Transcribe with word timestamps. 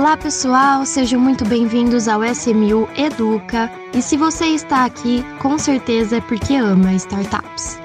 Olá 0.00 0.16
pessoal, 0.16 0.86
sejam 0.86 1.20
muito 1.20 1.44
bem-vindos 1.44 2.08
ao 2.08 2.24
SMU 2.24 2.88
Educa. 2.96 3.70
E 3.92 4.00
se 4.00 4.16
você 4.16 4.46
está 4.46 4.86
aqui, 4.86 5.22
com 5.42 5.58
certeza 5.58 6.16
é 6.16 6.20
porque 6.22 6.54
ama 6.54 6.94
startups. 6.94 7.76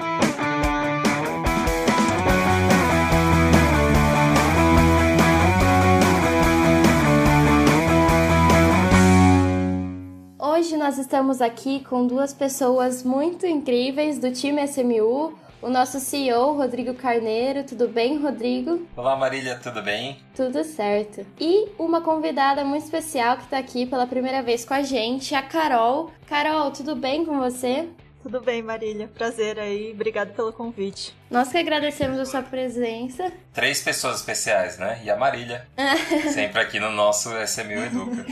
Hoje 10.40 10.78
nós 10.78 10.98
estamos 10.98 11.42
aqui 11.42 11.84
com 11.84 12.08
duas 12.08 12.34
pessoas 12.34 13.04
muito 13.04 13.46
incríveis 13.46 14.20
do 14.20 14.32
time 14.32 14.66
SMU, 14.66 15.34
o 15.66 15.70
nosso 15.70 16.00
CEO, 16.00 16.54
Rodrigo 16.54 16.94
Carneiro. 16.94 17.64
Tudo 17.64 17.88
bem, 17.88 18.22
Rodrigo? 18.22 18.88
Olá, 18.96 19.16
Marília, 19.16 19.58
tudo 19.58 19.82
bem? 19.82 20.20
Tudo 20.36 20.64
certo. 20.64 21.26
E 21.40 21.70
uma 21.80 22.02
convidada 22.02 22.64
muito 22.64 22.84
especial 22.84 23.38
que 23.38 23.46
está 23.46 23.58
aqui 23.58 23.88
pela 23.88 24.06
primeira 24.06 24.44
vez 24.44 24.64
com 24.64 24.76
a 24.76 24.84
gente, 24.84 25.34
a 25.34 25.42
Carol. 25.42 26.12
Carol, 26.28 26.70
tudo 26.70 26.96
bem 26.96 27.26
com 27.26 27.40
você? 27.40 27.90
Tudo 28.22 28.42
bem, 28.42 28.62
Marília. 28.62 29.08
Prazer 29.08 29.60
aí. 29.60 29.92
Obrigado 29.92 30.36
pelo 30.36 30.54
convite. 30.54 31.16
Nós 31.32 31.52
que 31.52 31.58
agradecemos 31.58 32.20
a 32.20 32.26
sua 32.26 32.44
presença. 32.44 33.32
Três 33.52 33.82
pessoas 33.82 34.18
especiais, 34.18 34.78
né? 34.78 35.02
E 35.04 35.10
a 35.10 35.18
Marília. 35.18 35.68
sempre 36.32 36.62
aqui 36.62 36.80
no 36.80 36.92
nosso 36.92 37.30
SMU 37.44 37.86
Educa. 37.86 38.26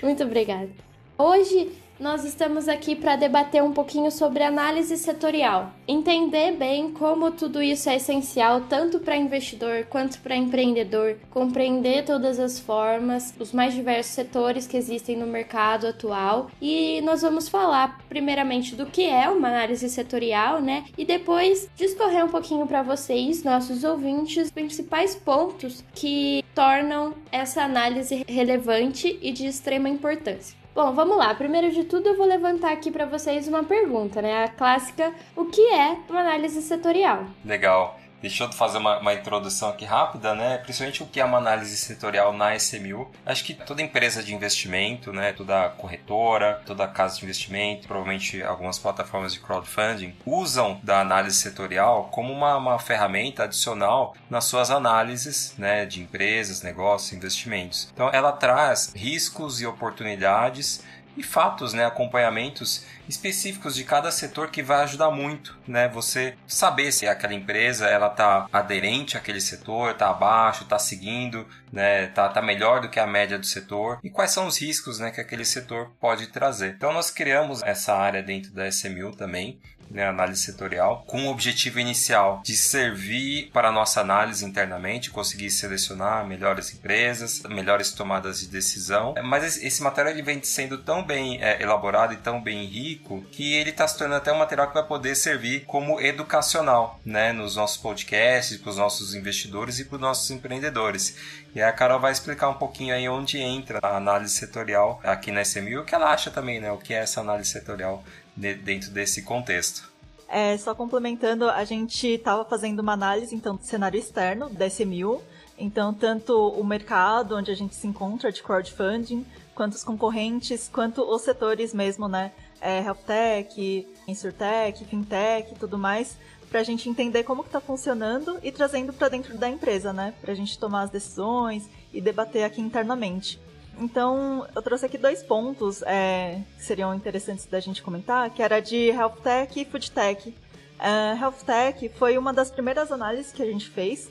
Muito 0.00 0.22
obrigada. 0.22 0.70
Hoje 1.18 1.72
nós 1.98 2.24
estamos 2.24 2.68
aqui 2.68 2.96
para 2.96 3.16
debater 3.16 3.62
um 3.62 3.72
pouquinho 3.72 4.10
sobre 4.10 4.42
análise 4.42 4.96
setorial, 4.96 5.72
entender 5.86 6.52
bem 6.52 6.90
como 6.92 7.30
tudo 7.30 7.62
isso 7.62 7.88
é 7.88 7.96
essencial 7.96 8.62
tanto 8.62 8.98
para 8.98 9.16
investidor 9.16 9.86
quanto 9.88 10.18
para 10.20 10.36
empreendedor, 10.36 11.16
compreender 11.30 12.04
todas 12.04 12.38
as 12.38 12.58
formas, 12.58 13.34
os 13.38 13.52
mais 13.52 13.74
diversos 13.74 14.12
setores 14.14 14.66
que 14.66 14.76
existem 14.76 15.16
no 15.16 15.26
mercado 15.26 15.86
atual 15.86 16.50
e 16.60 17.00
nós 17.02 17.22
vamos 17.22 17.48
falar 17.48 17.98
primeiramente 18.08 18.74
do 18.74 18.86
que 18.86 19.04
é 19.04 19.28
uma 19.28 19.48
análise 19.48 19.88
setorial, 19.88 20.60
né? 20.60 20.84
E 20.98 21.04
depois 21.04 21.68
discorrer 21.76 22.24
um 22.24 22.28
pouquinho 22.28 22.66
para 22.66 22.82
vocês, 22.82 23.42
nossos 23.42 23.84
ouvintes, 23.84 24.46
os 24.46 24.50
principais 24.50 25.14
pontos 25.14 25.84
que 25.94 26.44
tornam 26.54 27.14
essa 27.30 27.62
análise 27.62 28.24
relevante 28.28 29.18
e 29.22 29.32
de 29.32 29.46
extrema 29.46 29.88
importância. 29.88 30.63
Bom, 30.74 30.92
vamos 30.92 31.16
lá. 31.16 31.32
Primeiro 31.36 31.70
de 31.70 31.84
tudo, 31.84 32.08
eu 32.08 32.16
vou 32.16 32.26
levantar 32.26 32.72
aqui 32.72 32.90
para 32.90 33.06
vocês 33.06 33.46
uma 33.46 33.62
pergunta, 33.62 34.20
né? 34.20 34.42
A 34.42 34.48
clássica: 34.48 35.14
o 35.36 35.44
que 35.44 35.62
é 35.72 35.98
uma 36.10 36.20
análise 36.20 36.60
setorial? 36.62 37.26
Legal. 37.44 37.96
Deixa 38.24 38.44
eu 38.44 38.52
fazer 38.52 38.78
uma, 38.78 39.00
uma, 39.00 39.12
introdução 39.12 39.68
aqui 39.68 39.84
rápida, 39.84 40.34
né? 40.34 40.56
Principalmente 40.56 41.02
o 41.02 41.06
que 41.06 41.20
é 41.20 41.24
uma 41.26 41.36
análise 41.36 41.76
setorial 41.76 42.32
na 42.32 42.56
SMU. 42.56 43.10
Acho 43.26 43.44
que 43.44 43.52
toda 43.52 43.82
empresa 43.82 44.22
de 44.22 44.34
investimento, 44.34 45.12
né? 45.12 45.34
Toda 45.34 45.68
corretora, 45.68 46.62
toda 46.64 46.88
casa 46.88 47.18
de 47.18 47.24
investimento, 47.24 47.86
provavelmente 47.86 48.42
algumas 48.42 48.78
plataformas 48.78 49.34
de 49.34 49.40
crowdfunding, 49.40 50.14
usam 50.24 50.80
da 50.82 51.02
análise 51.02 51.36
setorial 51.36 52.08
como 52.10 52.32
uma, 52.32 52.56
uma 52.56 52.78
ferramenta 52.78 53.44
adicional 53.44 54.16
nas 54.30 54.46
suas 54.46 54.70
análises, 54.70 55.54
né? 55.58 55.84
De 55.84 56.00
empresas, 56.00 56.62
negócios, 56.62 57.12
investimentos. 57.12 57.90
Então, 57.92 58.08
ela 58.10 58.32
traz 58.32 58.90
riscos 58.96 59.60
e 59.60 59.66
oportunidades 59.66 60.82
e 61.16 61.22
fatos, 61.22 61.72
né, 61.72 61.84
acompanhamentos 61.84 62.84
específicos 63.08 63.74
de 63.74 63.84
cada 63.84 64.10
setor 64.10 64.50
que 64.50 64.62
vai 64.62 64.82
ajudar 64.84 65.10
muito, 65.10 65.56
né? 65.66 65.88
Você 65.88 66.34
saber 66.46 66.90
se 66.90 67.06
aquela 67.06 67.34
empresa 67.34 67.86
ela 67.86 68.08
tá 68.08 68.46
aderente 68.52 69.16
àquele 69.16 69.40
setor, 69.40 69.94
tá 69.94 70.08
abaixo, 70.08 70.64
tá 70.64 70.78
seguindo, 70.78 71.46
né? 71.70 72.06
Tá, 72.08 72.28
tá 72.28 72.40
melhor 72.40 72.80
do 72.80 72.88
que 72.88 72.98
a 72.98 73.06
média 73.06 73.38
do 73.38 73.46
setor 73.46 73.98
e 74.02 74.10
quais 74.10 74.30
são 74.30 74.46
os 74.46 74.60
riscos, 74.60 74.98
né, 74.98 75.10
que 75.10 75.20
aquele 75.20 75.44
setor 75.44 75.92
pode 76.00 76.28
trazer. 76.28 76.74
Então 76.76 76.92
nós 76.92 77.10
criamos 77.10 77.62
essa 77.62 77.94
área 77.94 78.22
dentro 78.22 78.52
da 78.52 78.66
SMU 78.68 79.14
também, 79.14 79.60
né, 79.94 80.08
análise 80.08 80.42
setorial, 80.42 81.04
com 81.06 81.26
o 81.26 81.30
objetivo 81.30 81.78
inicial 81.78 82.42
de 82.44 82.56
servir 82.56 83.50
para 83.52 83.68
a 83.68 83.72
nossa 83.72 84.00
análise 84.00 84.44
internamente, 84.44 85.10
conseguir 85.10 85.50
selecionar 85.50 86.26
melhores 86.26 86.74
empresas, 86.74 87.42
melhores 87.48 87.92
tomadas 87.92 88.40
de 88.40 88.48
decisão. 88.48 89.14
Mas 89.22 89.62
esse 89.62 89.82
material 89.82 90.12
ele 90.12 90.22
vem 90.22 90.42
sendo 90.42 90.78
tão 90.78 91.04
bem 91.04 91.40
é, 91.40 91.62
elaborado 91.62 92.12
e 92.12 92.16
tão 92.16 92.42
bem 92.42 92.64
rico 92.66 93.24
que 93.30 93.54
ele 93.54 93.70
está 93.70 93.86
se 93.86 93.96
tornando 93.96 94.18
até 94.18 94.32
um 94.32 94.38
material 94.38 94.66
que 94.66 94.74
vai 94.74 94.84
poder 94.84 95.14
servir 95.14 95.64
como 95.64 96.00
educacional, 96.00 96.98
né, 97.04 97.32
nos 97.32 97.54
nossos 97.54 97.76
podcasts, 97.76 98.56
para 98.56 98.70
os 98.70 98.76
nossos 98.76 99.14
investidores 99.14 99.78
e 99.78 99.84
para 99.84 99.94
os 99.94 100.00
nossos 100.00 100.28
empreendedores. 100.30 101.16
E 101.54 101.62
a 101.62 101.70
Carol 101.70 102.00
vai 102.00 102.10
explicar 102.10 102.48
um 102.48 102.54
pouquinho 102.54 102.92
aí 102.92 103.08
onde 103.08 103.38
entra 103.38 103.78
a 103.80 103.96
análise 103.96 104.34
setorial 104.34 105.00
aqui 105.04 105.30
na 105.30 105.42
SMU 105.42 105.68
e 105.68 105.78
o 105.78 105.84
que 105.84 105.94
ela 105.94 106.10
acha 106.10 106.30
também, 106.30 106.60
né? 106.60 106.72
O 106.72 106.78
que 106.78 106.92
é 106.92 106.98
essa 106.98 107.20
análise 107.20 107.50
setorial 107.50 108.02
dentro 108.36 108.90
desse 108.90 109.22
contexto. 109.22 109.92
É, 110.28 110.56
só 110.56 110.74
complementando, 110.74 111.48
a 111.48 111.64
gente 111.64 112.08
estava 112.08 112.44
fazendo 112.44 112.80
uma 112.80 112.92
análise 112.92 113.34
então 113.34 113.56
do 113.56 113.62
cenário 113.62 113.98
externo 113.98 114.48
da 114.48 114.66
SMU, 114.66 115.22
então 115.56 115.94
tanto 115.94 116.48
o 116.48 116.64
mercado 116.64 117.36
onde 117.36 117.50
a 117.50 117.54
gente 117.54 117.74
se 117.74 117.86
encontra 117.86 118.32
de 118.32 118.42
crowdfunding, 118.42 119.24
quanto 119.54 119.74
os 119.74 119.84
concorrentes, 119.84 120.68
quanto 120.72 121.02
os 121.02 121.22
setores 121.22 121.72
mesmo, 121.72 122.08
né? 122.08 122.32
É, 122.60 122.80
health 122.80 123.04
tech, 123.06 123.86
insurtech, 124.08 124.84
fintech 124.86 125.52
e 125.52 125.58
tudo 125.58 125.78
mais, 125.78 126.16
para 126.50 126.60
a 126.60 126.64
gente 126.64 126.88
entender 126.88 127.22
como 127.22 127.42
que 127.42 127.48
está 127.48 127.60
funcionando 127.60 128.38
e 128.42 128.50
trazendo 128.50 128.92
para 128.92 129.08
dentro 129.08 129.36
da 129.36 129.48
empresa, 129.48 129.92
né? 129.92 130.14
Para 130.20 130.32
a 130.32 130.34
gente 130.34 130.58
tomar 130.58 130.82
as 130.82 130.90
decisões 130.90 131.68
e 131.92 132.00
debater 132.00 132.44
aqui 132.44 132.60
internamente. 132.60 133.40
Então, 133.78 134.46
eu 134.54 134.62
trouxe 134.62 134.86
aqui 134.86 134.96
dois 134.96 135.22
pontos 135.22 135.82
é, 135.82 136.40
que 136.56 136.64
seriam 136.64 136.94
interessantes 136.94 137.46
da 137.46 137.60
gente 137.60 137.82
comentar, 137.82 138.30
que 138.30 138.42
era 138.42 138.60
de 138.60 138.88
Health 138.88 139.16
Tech 139.22 139.60
e 139.60 139.64
Food 139.64 139.90
Tech. 139.90 140.28
Uh, 140.28 141.20
Health 141.20 141.44
Tech 141.44 141.88
foi 141.98 142.18
uma 142.18 142.32
das 142.32 142.50
primeiras 142.50 142.92
análises 142.92 143.32
que 143.32 143.42
a 143.42 143.46
gente 143.46 143.68
fez. 143.68 144.10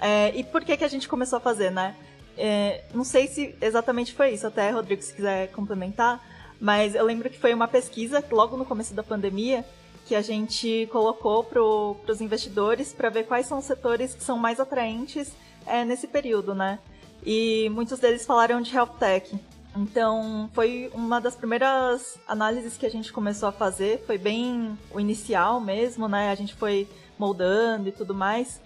É, 0.00 0.32
e 0.34 0.44
por 0.44 0.64
que, 0.64 0.76
que 0.76 0.84
a 0.84 0.88
gente 0.88 1.08
começou 1.08 1.36
a 1.38 1.40
fazer, 1.40 1.70
né? 1.70 1.94
É, 2.36 2.84
não 2.92 3.04
sei 3.04 3.26
se 3.26 3.54
exatamente 3.60 4.12
foi 4.12 4.30
isso, 4.30 4.46
até, 4.46 4.70
Rodrigo, 4.70 5.00
se 5.02 5.14
quiser 5.14 5.50
complementar, 5.52 6.22
mas 6.60 6.94
eu 6.94 7.04
lembro 7.04 7.30
que 7.30 7.38
foi 7.38 7.54
uma 7.54 7.66
pesquisa 7.66 8.22
logo 8.30 8.56
no 8.56 8.64
começo 8.64 8.92
da 8.92 9.02
pandemia 9.02 9.64
que 10.06 10.14
a 10.14 10.22
gente 10.22 10.88
colocou 10.92 11.42
para 11.42 11.60
os 11.60 12.20
investidores 12.20 12.92
para 12.92 13.08
ver 13.08 13.24
quais 13.24 13.46
são 13.46 13.58
os 13.58 13.64
setores 13.64 14.14
que 14.14 14.22
são 14.22 14.38
mais 14.38 14.60
atraentes 14.60 15.32
é, 15.66 15.84
nesse 15.84 16.06
período, 16.06 16.54
né? 16.54 16.78
E 17.26 17.68
muitos 17.70 17.98
deles 17.98 18.24
falaram 18.24 18.62
de 18.62 18.72
health 18.72 18.98
tech. 19.00 19.36
Então, 19.76 20.48
foi 20.54 20.90
uma 20.94 21.20
das 21.20 21.34
primeiras 21.34 22.18
análises 22.26 22.76
que 22.76 22.86
a 22.86 22.90
gente 22.90 23.12
começou 23.12 23.48
a 23.48 23.52
fazer, 23.52 24.02
foi 24.06 24.16
bem 24.16 24.78
o 24.94 25.00
inicial 25.00 25.60
mesmo, 25.60 26.06
né? 26.06 26.30
A 26.30 26.34
gente 26.36 26.54
foi 26.54 26.88
moldando 27.18 27.88
e 27.88 27.92
tudo 27.92 28.14
mais. 28.14 28.60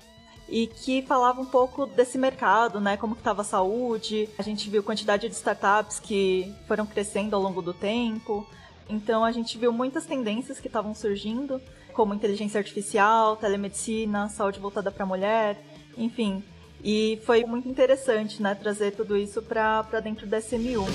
E 0.46 0.66
que 0.66 1.00
falava 1.02 1.40
um 1.40 1.46
pouco 1.46 1.86
desse 1.86 2.18
mercado, 2.18 2.80
né? 2.80 2.98
Como 2.98 3.14
que 3.14 3.22
estava 3.22 3.40
a 3.40 3.44
saúde. 3.44 4.28
A 4.38 4.42
gente 4.42 4.68
viu 4.68 4.82
quantidade 4.82 5.26
de 5.26 5.34
startups 5.34 5.98
que 5.98 6.54
foram 6.68 6.84
crescendo 6.84 7.34
ao 7.34 7.42
longo 7.42 7.62
do 7.62 7.72
tempo. 7.72 8.46
Então, 8.88 9.24
a 9.24 9.32
gente 9.32 9.56
viu 9.56 9.72
muitas 9.72 10.04
tendências 10.04 10.60
que 10.60 10.66
estavam 10.66 10.94
surgindo, 10.94 11.60
como 11.94 12.12
inteligência 12.12 12.58
artificial, 12.58 13.36
telemedicina, 13.36 14.28
saúde 14.28 14.60
voltada 14.60 14.90
para 14.90 15.04
a 15.04 15.06
mulher, 15.06 15.64
enfim, 15.96 16.42
e 16.82 17.20
foi 17.24 17.44
muito 17.44 17.68
interessante, 17.68 18.42
né, 18.42 18.54
trazer 18.54 18.92
tudo 18.92 19.16
isso 19.16 19.42
para 19.42 19.82
dentro 20.02 20.26
da 20.26 20.38
SMU. 20.38 20.86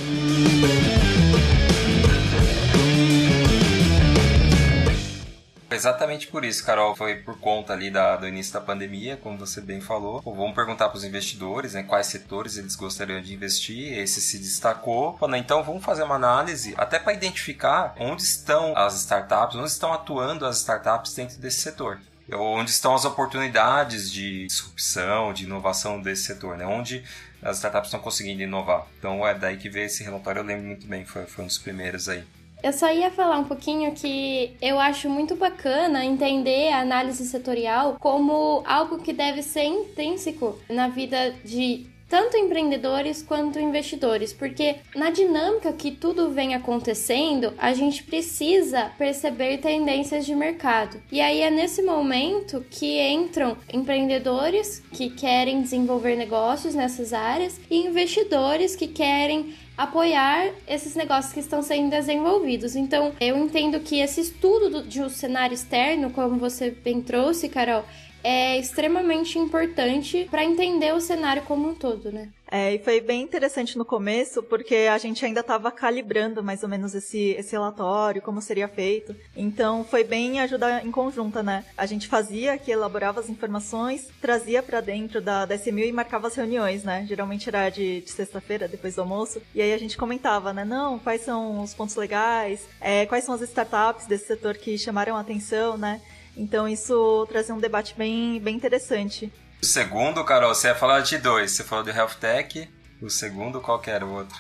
Exatamente 5.76 6.28
por 6.28 6.46
isso, 6.46 6.66
Carol. 6.66 6.96
Foi 6.96 7.16
por 7.16 7.38
conta 7.38 7.74
ali 7.74 7.92
da, 7.92 8.16
do 8.16 8.28
início 8.28 8.54
da 8.54 8.62
pandemia, 8.62 9.18
como 9.18 9.38
você 9.38 9.60
bem 9.60 9.82
falou. 9.82 10.22
Vamos 10.22 10.56
perguntar 10.56 10.88
para 10.90 10.98
os 10.98 11.04
investidores 11.04 11.74
né, 11.74 11.84
quais 11.84 12.08
setores 12.08 12.58
eles 12.58 12.76
gostariam 12.76 13.22
de 13.22 13.34
investir. 13.34 13.98
Esse 13.98 14.22
se 14.22 14.38
destacou. 14.38 15.18
Bom, 15.20 15.36
então 15.36 15.64
vamos 15.64 15.84
fazer 15.84 16.04
uma 16.04 16.16
análise 16.16 16.74
até 16.78 16.98
para 16.98 17.14
identificar 17.14 17.94
onde 18.00 18.22
estão 18.22 18.76
as 18.78 18.96
startups, 18.96 19.58
onde 19.58 19.70
estão 19.70 19.92
atuando 19.92 20.46
as 20.46 20.58
startups 20.60 21.14
dentro 21.14 21.38
desse 21.40 21.60
setor 21.60 22.00
onde 22.34 22.72
estão 22.72 22.96
as 22.96 23.06
oportunidades 23.06 24.12
de 24.12 24.48
disrupção, 24.48 25.34
de 25.34 25.44
inovação 25.44 26.02
desse 26.02 26.24
setor, 26.24 26.58
né? 26.58 26.66
Onde 26.66 27.04
as 27.42 27.58
startups 27.58 27.88
estão 27.88 28.00
conseguindo 28.00 28.42
inovar. 28.42 28.88
Então 28.98 29.26
é 29.26 29.34
daí 29.34 29.58
que 29.58 29.70
veio 29.70 29.86
esse 29.86 30.04
relatório, 30.04 30.40
eu 30.40 30.46
lembro 30.46 30.66
muito 30.66 30.88
bem, 30.88 31.06
foi, 31.06 31.26
foi 31.26 31.44
um 31.44 31.48
dos 31.48 31.58
primeiros 31.58 32.10
aí. 32.10 32.24
Eu 32.64 32.74
só 32.74 32.92
ia 32.92 33.12
falar 33.12 33.38
um 33.38 33.44
pouquinho 33.44 33.92
que 33.92 34.58
eu 34.60 34.80
acho 34.80 35.08
muito 35.08 35.36
bacana 35.36 36.04
entender 36.04 36.72
a 36.72 36.80
análise 36.80 37.24
setorial 37.28 37.98
como 38.00 38.64
algo 38.66 38.98
que 38.98 39.14
deve 39.14 39.44
ser 39.44 39.66
intrínseco 39.66 40.58
na 40.68 40.88
vida 40.88 41.36
de 41.44 41.86
tanto 42.08 42.38
empreendedores 42.38 43.22
quanto 43.22 43.60
investidores, 43.60 44.32
porque 44.32 44.78
na 44.96 45.10
dinâmica 45.10 45.74
que 45.74 45.92
tudo 45.92 46.30
vem 46.30 46.54
acontecendo, 46.54 47.54
a 47.58 47.74
gente 47.74 48.04
precisa 48.04 48.92
perceber 48.98 49.58
tendências 49.58 50.26
de 50.26 50.36
mercado. 50.36 51.02
E 51.12 51.20
aí 51.20 51.42
é 51.42 51.50
nesse 51.50 51.82
momento 51.82 52.66
que 52.70 53.02
entram 53.02 53.58
empreendedores 53.74 54.84
que 54.92 55.10
querem 55.10 55.62
desenvolver 55.62 56.16
negócios 56.16 56.76
nessas 56.76 57.14
áreas 57.14 57.60
e 57.70 57.78
investidores 57.78 58.76
que 58.76 58.88
querem 58.88 59.54
apoiar 59.78 60.52
esses 60.68 60.96
negócios 60.96 61.34
que 61.34 61.40
estão 61.40 61.62
sendo 61.62 61.90
desenvolvidos. 61.90 62.76
Então, 62.76 63.14
eu 63.20 63.38
entendo 63.38 63.80
que 63.80 64.00
esse 64.00 64.22
estudo 64.22 64.84
de 64.84 65.02
um 65.02 65.10
cenário 65.10 65.54
externo, 65.54 66.12
como 66.12 66.38
você 66.38 66.72
bem 66.72 67.02
trouxe, 67.02 67.50
Carol, 67.50 67.84
é 68.26 68.58
extremamente 68.58 69.38
importante 69.38 70.28
para 70.32 70.44
entender 70.44 70.92
o 70.96 71.00
cenário 71.00 71.44
como 71.44 71.70
um 71.70 71.76
todo, 71.76 72.12
né? 72.12 72.30
É, 72.50 72.74
e 72.74 72.80
foi 72.80 73.00
bem 73.00 73.22
interessante 73.22 73.78
no 73.78 73.86
começo, 73.86 74.42
porque 74.42 74.88
a 74.92 74.98
gente 74.98 75.24
ainda 75.24 75.42
estava 75.42 75.72
calibrando 75.72 76.44
mais 76.44 76.64
ou 76.64 76.70
menos 76.70 76.96
esse, 76.96 77.36
esse 77.38 77.52
relatório, 77.52 78.24
como 78.24 78.42
seria 78.42 78.68
feito. 78.68 79.16
Então 79.36 79.84
foi 79.84 80.04
bem 80.04 80.40
ajuda 80.40 80.82
em 80.84 80.90
conjunta, 80.90 81.44
né? 81.44 81.66
A 81.78 81.86
gente 81.86 82.08
fazia 82.08 82.58
que 82.58 82.72
elaborava 82.72 83.20
as 83.20 83.30
informações, 83.30 84.08
trazia 84.20 84.64
para 84.64 84.82
dentro 84.82 85.22
da, 85.22 85.46
da 85.46 85.56
SMU 85.56 85.80
e 85.80 85.92
marcava 85.92 86.28
as 86.28 86.36
reuniões, 86.36 86.84
né? 86.84 87.06
Geralmente 87.08 87.48
era 87.48 87.70
de, 87.70 88.02
de 88.02 88.10
sexta-feira, 88.10 88.68
depois 88.68 88.96
do 88.96 89.02
almoço. 89.02 89.40
E 89.54 89.62
aí 89.62 89.72
a 89.72 89.78
gente 89.78 89.98
comentava, 89.98 90.52
né? 90.52 90.66
Não, 90.66 90.98
quais 90.98 91.22
são 91.22 91.62
os 91.62 91.76
pontos 91.76 91.96
legais, 91.96 92.68
é, 92.82 93.06
quais 93.06 93.24
são 93.24 93.36
as 93.36 93.42
startups 93.42 94.08
desse 94.08 94.26
setor 94.26 94.56
que 94.58 94.78
chamaram 94.80 95.16
a 95.16 95.20
atenção, 95.20 95.78
né? 95.78 96.02
Então 96.36 96.68
isso 96.68 97.26
trazia 97.30 97.54
um 97.54 97.60
debate 97.60 97.96
bem, 97.98 98.40
bem 98.40 98.56
interessante. 98.56 99.32
O 99.62 99.66
segundo, 99.66 100.24
Carol, 100.24 100.54
você 100.54 100.68
ia 100.68 100.76
falar 100.76 101.02
de 101.02 101.18
dois. 101.18 101.52
Você 101.52 101.64
falou 101.64 101.84
do 101.84 101.92
Health 101.92 102.16
Tech. 102.20 102.70
O 103.02 103.10
segundo, 103.10 103.62
qual 103.62 103.80
que 103.80 103.90
era 103.90 104.06
o 104.06 104.14
outro? 104.14 104.38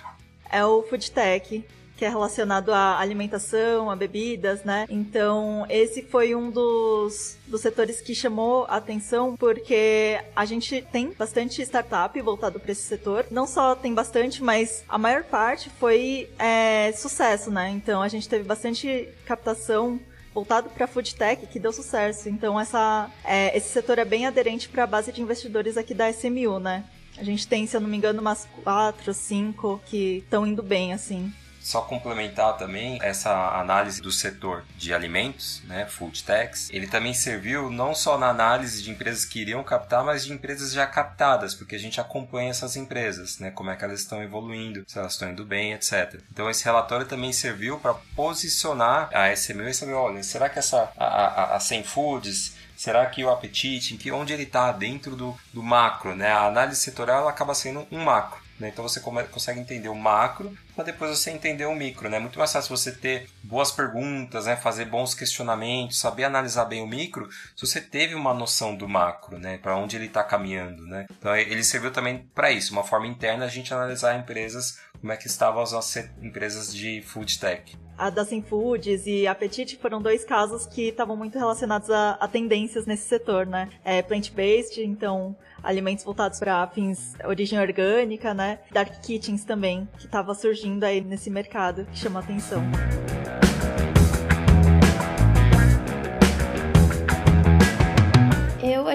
É 0.49 0.63
o 0.65 0.83
Food 0.83 1.11
Tech 1.11 1.65
que 1.95 2.03
é 2.03 2.09
relacionado 2.09 2.73
à 2.73 2.99
alimentação, 2.99 3.89
a 3.89 3.95
bebidas, 3.95 4.63
né? 4.63 4.85
Então, 4.89 5.65
esse 5.69 6.01
foi 6.01 6.35
um 6.35 6.51
dos, 6.51 7.37
dos 7.47 7.61
setores 7.61 8.01
que 8.01 8.13
chamou 8.13 8.65
a 8.65 8.77
atenção, 8.77 9.35
porque 9.37 10.19
a 10.35 10.45
gente 10.45 10.81
tem 10.91 11.11
bastante 11.17 11.61
startup 11.61 12.19
voltado 12.21 12.59
para 12.59 12.71
esse 12.71 12.83
setor. 12.83 13.25
Não 13.31 13.47
só 13.47 13.75
tem 13.75 13.93
bastante, 13.93 14.43
mas 14.43 14.83
a 14.89 14.97
maior 14.97 15.23
parte 15.23 15.69
foi 15.79 16.29
é, 16.37 16.91
sucesso, 16.91 17.49
né? 17.49 17.69
Então, 17.69 18.01
a 18.01 18.07
gente 18.07 18.27
teve 18.27 18.43
bastante 18.43 19.07
captação 19.25 19.99
voltado 20.35 20.69
para 20.69 20.85
food 20.85 21.15
tech 21.15 21.47
que 21.47 21.57
deu 21.57 21.71
sucesso. 21.71 22.27
Então 22.27 22.59
essa, 22.59 23.09
é, 23.23 23.57
esse 23.57 23.69
setor 23.69 23.97
é 23.97 24.03
bem 24.03 24.27
aderente 24.27 24.67
para 24.67 24.83
a 24.83 24.87
base 24.87 25.13
de 25.13 25.21
investidores 25.21 25.77
aqui 25.77 25.93
da 25.93 26.11
SMU, 26.11 26.59
né? 26.59 26.83
A 27.17 27.23
gente 27.23 27.47
tem, 27.47 27.65
se 27.65 27.77
eu 27.77 27.79
não 27.79 27.87
me 27.87 27.95
engano, 27.95 28.19
umas 28.19 28.45
quatro, 28.61 29.13
cinco 29.13 29.81
que 29.85 30.17
estão 30.17 30.45
indo 30.45 30.61
bem, 30.61 30.91
assim. 30.91 31.33
Só 31.65 31.81
complementar 31.81 32.55
também 32.57 32.99
essa 33.01 33.59
análise 33.59 33.99
do 33.99 34.11
setor 34.11 34.63
de 34.77 34.93
alimentos, 34.93 35.63
né, 35.63 35.87
food 35.87 36.23
techs, 36.23 36.69
ele 36.69 36.85
também 36.85 37.11
serviu 37.11 37.71
não 37.71 37.95
só 37.95 38.19
na 38.19 38.29
análise 38.29 38.83
de 38.83 38.91
empresas 38.91 39.25
que 39.25 39.41
iriam 39.41 39.63
captar, 39.63 40.03
mas 40.03 40.23
de 40.23 40.31
empresas 40.31 40.71
já 40.71 40.85
captadas, 40.85 41.55
porque 41.55 41.75
a 41.75 41.79
gente 41.79 41.99
acompanha 41.99 42.51
essas 42.51 42.75
empresas, 42.75 43.39
né, 43.39 43.49
como 43.49 43.71
é 43.71 43.75
que 43.75 43.83
elas 43.83 44.01
estão 44.01 44.21
evoluindo, 44.21 44.83
se 44.85 44.99
elas 44.99 45.13
estão 45.13 45.31
indo 45.31 45.43
bem, 45.43 45.73
etc. 45.73 46.21
Então 46.31 46.47
esse 46.51 46.63
relatório 46.63 47.07
também 47.07 47.33
serviu 47.33 47.79
para 47.79 47.95
posicionar 48.15 49.09
a 49.11 49.33
SMU 49.33 49.67
e 49.67 49.73
saber, 49.73 49.93
olha, 49.93 50.21
será 50.21 50.47
que 50.47 50.59
essa 50.59 50.91
a, 50.95 51.05
a, 51.05 51.55
a 51.55 51.59
100 51.59 51.83
Foods 51.83 52.53
Será 52.75 53.05
que 53.05 53.23
o 53.23 53.29
apetite, 53.29 53.95
que 53.95 54.11
onde 54.11 54.33
ele 54.33 54.43
está 54.43 54.69
dentro 54.73 55.15
do, 55.15 55.33
do 55.53 55.63
macro, 55.63 56.13
né? 56.13 56.29
A 56.29 56.45
análise 56.45 56.81
setorial 56.81 57.21
ela 57.21 57.29
acaba 57.29 57.55
sendo 57.55 57.87
um 57.89 58.03
macro. 58.03 58.44
Né? 58.59 58.69
Então 58.69 58.87
você 58.87 58.99
consegue 58.99 59.59
entender 59.59 59.89
o 59.89 59.95
macro 59.95 60.55
para 60.75 60.85
depois 60.85 61.17
você 61.17 61.31
entender 61.31 61.65
o 61.65 61.75
micro. 61.75 62.09
Né? 62.09 62.17
É 62.17 62.19
muito 62.19 62.39
mais 62.39 62.51
fácil 62.51 62.75
você 62.75 62.91
ter 62.91 63.27
boas 63.43 63.71
perguntas, 63.71 64.45
né? 64.45 64.55
fazer 64.55 64.85
bons 64.85 65.13
questionamentos, 65.13 65.99
saber 65.99 66.23
analisar 66.23 66.65
bem 66.65 66.81
o 66.81 66.87
micro, 66.87 67.29
se 67.55 67.65
você 67.65 67.81
teve 67.81 68.15
uma 68.15 68.33
noção 68.33 68.75
do 68.75 68.87
macro, 68.87 69.37
né? 69.37 69.57
para 69.57 69.75
onde 69.75 69.95
ele 69.95 70.05
está 70.05 70.23
caminhando. 70.23 70.85
Né? 70.85 71.05
Então 71.17 71.35
ele 71.35 71.63
serviu 71.63 71.91
também 71.91 72.29
para 72.33 72.51
isso, 72.51 72.71
uma 72.71 72.83
forma 72.83 73.07
interna 73.07 73.45
a 73.45 73.49
gente 73.49 73.73
analisar 73.73 74.17
empresas, 74.17 74.79
como 74.99 75.11
é 75.11 75.17
que 75.17 75.27
estavam 75.27 75.61
as 75.61 75.71
nossas 75.71 76.09
empresas 76.21 76.73
de 76.73 77.01
food 77.01 77.39
tech. 77.39 77.77
A 77.97 78.09
da 78.09 78.25
Foods 78.25 79.05
e 79.05 79.25
Apetite 79.25 79.77
foram 79.77 80.01
dois 80.01 80.25
casos 80.25 80.65
que 80.65 80.89
estavam 80.89 81.15
muito 81.15 81.37
relacionados 81.37 81.89
a, 81.89 82.11
a, 82.19 82.27
tendências 82.27 82.85
nesse 82.85 83.07
setor, 83.07 83.45
né? 83.45 83.69
É, 83.85 84.01
plant-based, 84.01 84.83
então 84.83 85.35
alimentos 85.65 86.05
voltados 86.05 86.39
para 86.39 86.65
fins 86.67 87.15
origem 87.25 87.59
orgânica, 87.59 88.33
né? 88.33 88.59
Dark 88.71 89.01
kitchens 89.01 89.43
também, 89.43 89.89
que 89.97 90.05
estava 90.05 90.33
surgindo 90.33 90.83
aí 90.83 91.01
nesse 91.01 91.29
mercado, 91.29 91.85
que 91.85 91.97
chama 91.97 92.19
atenção. 92.19 92.61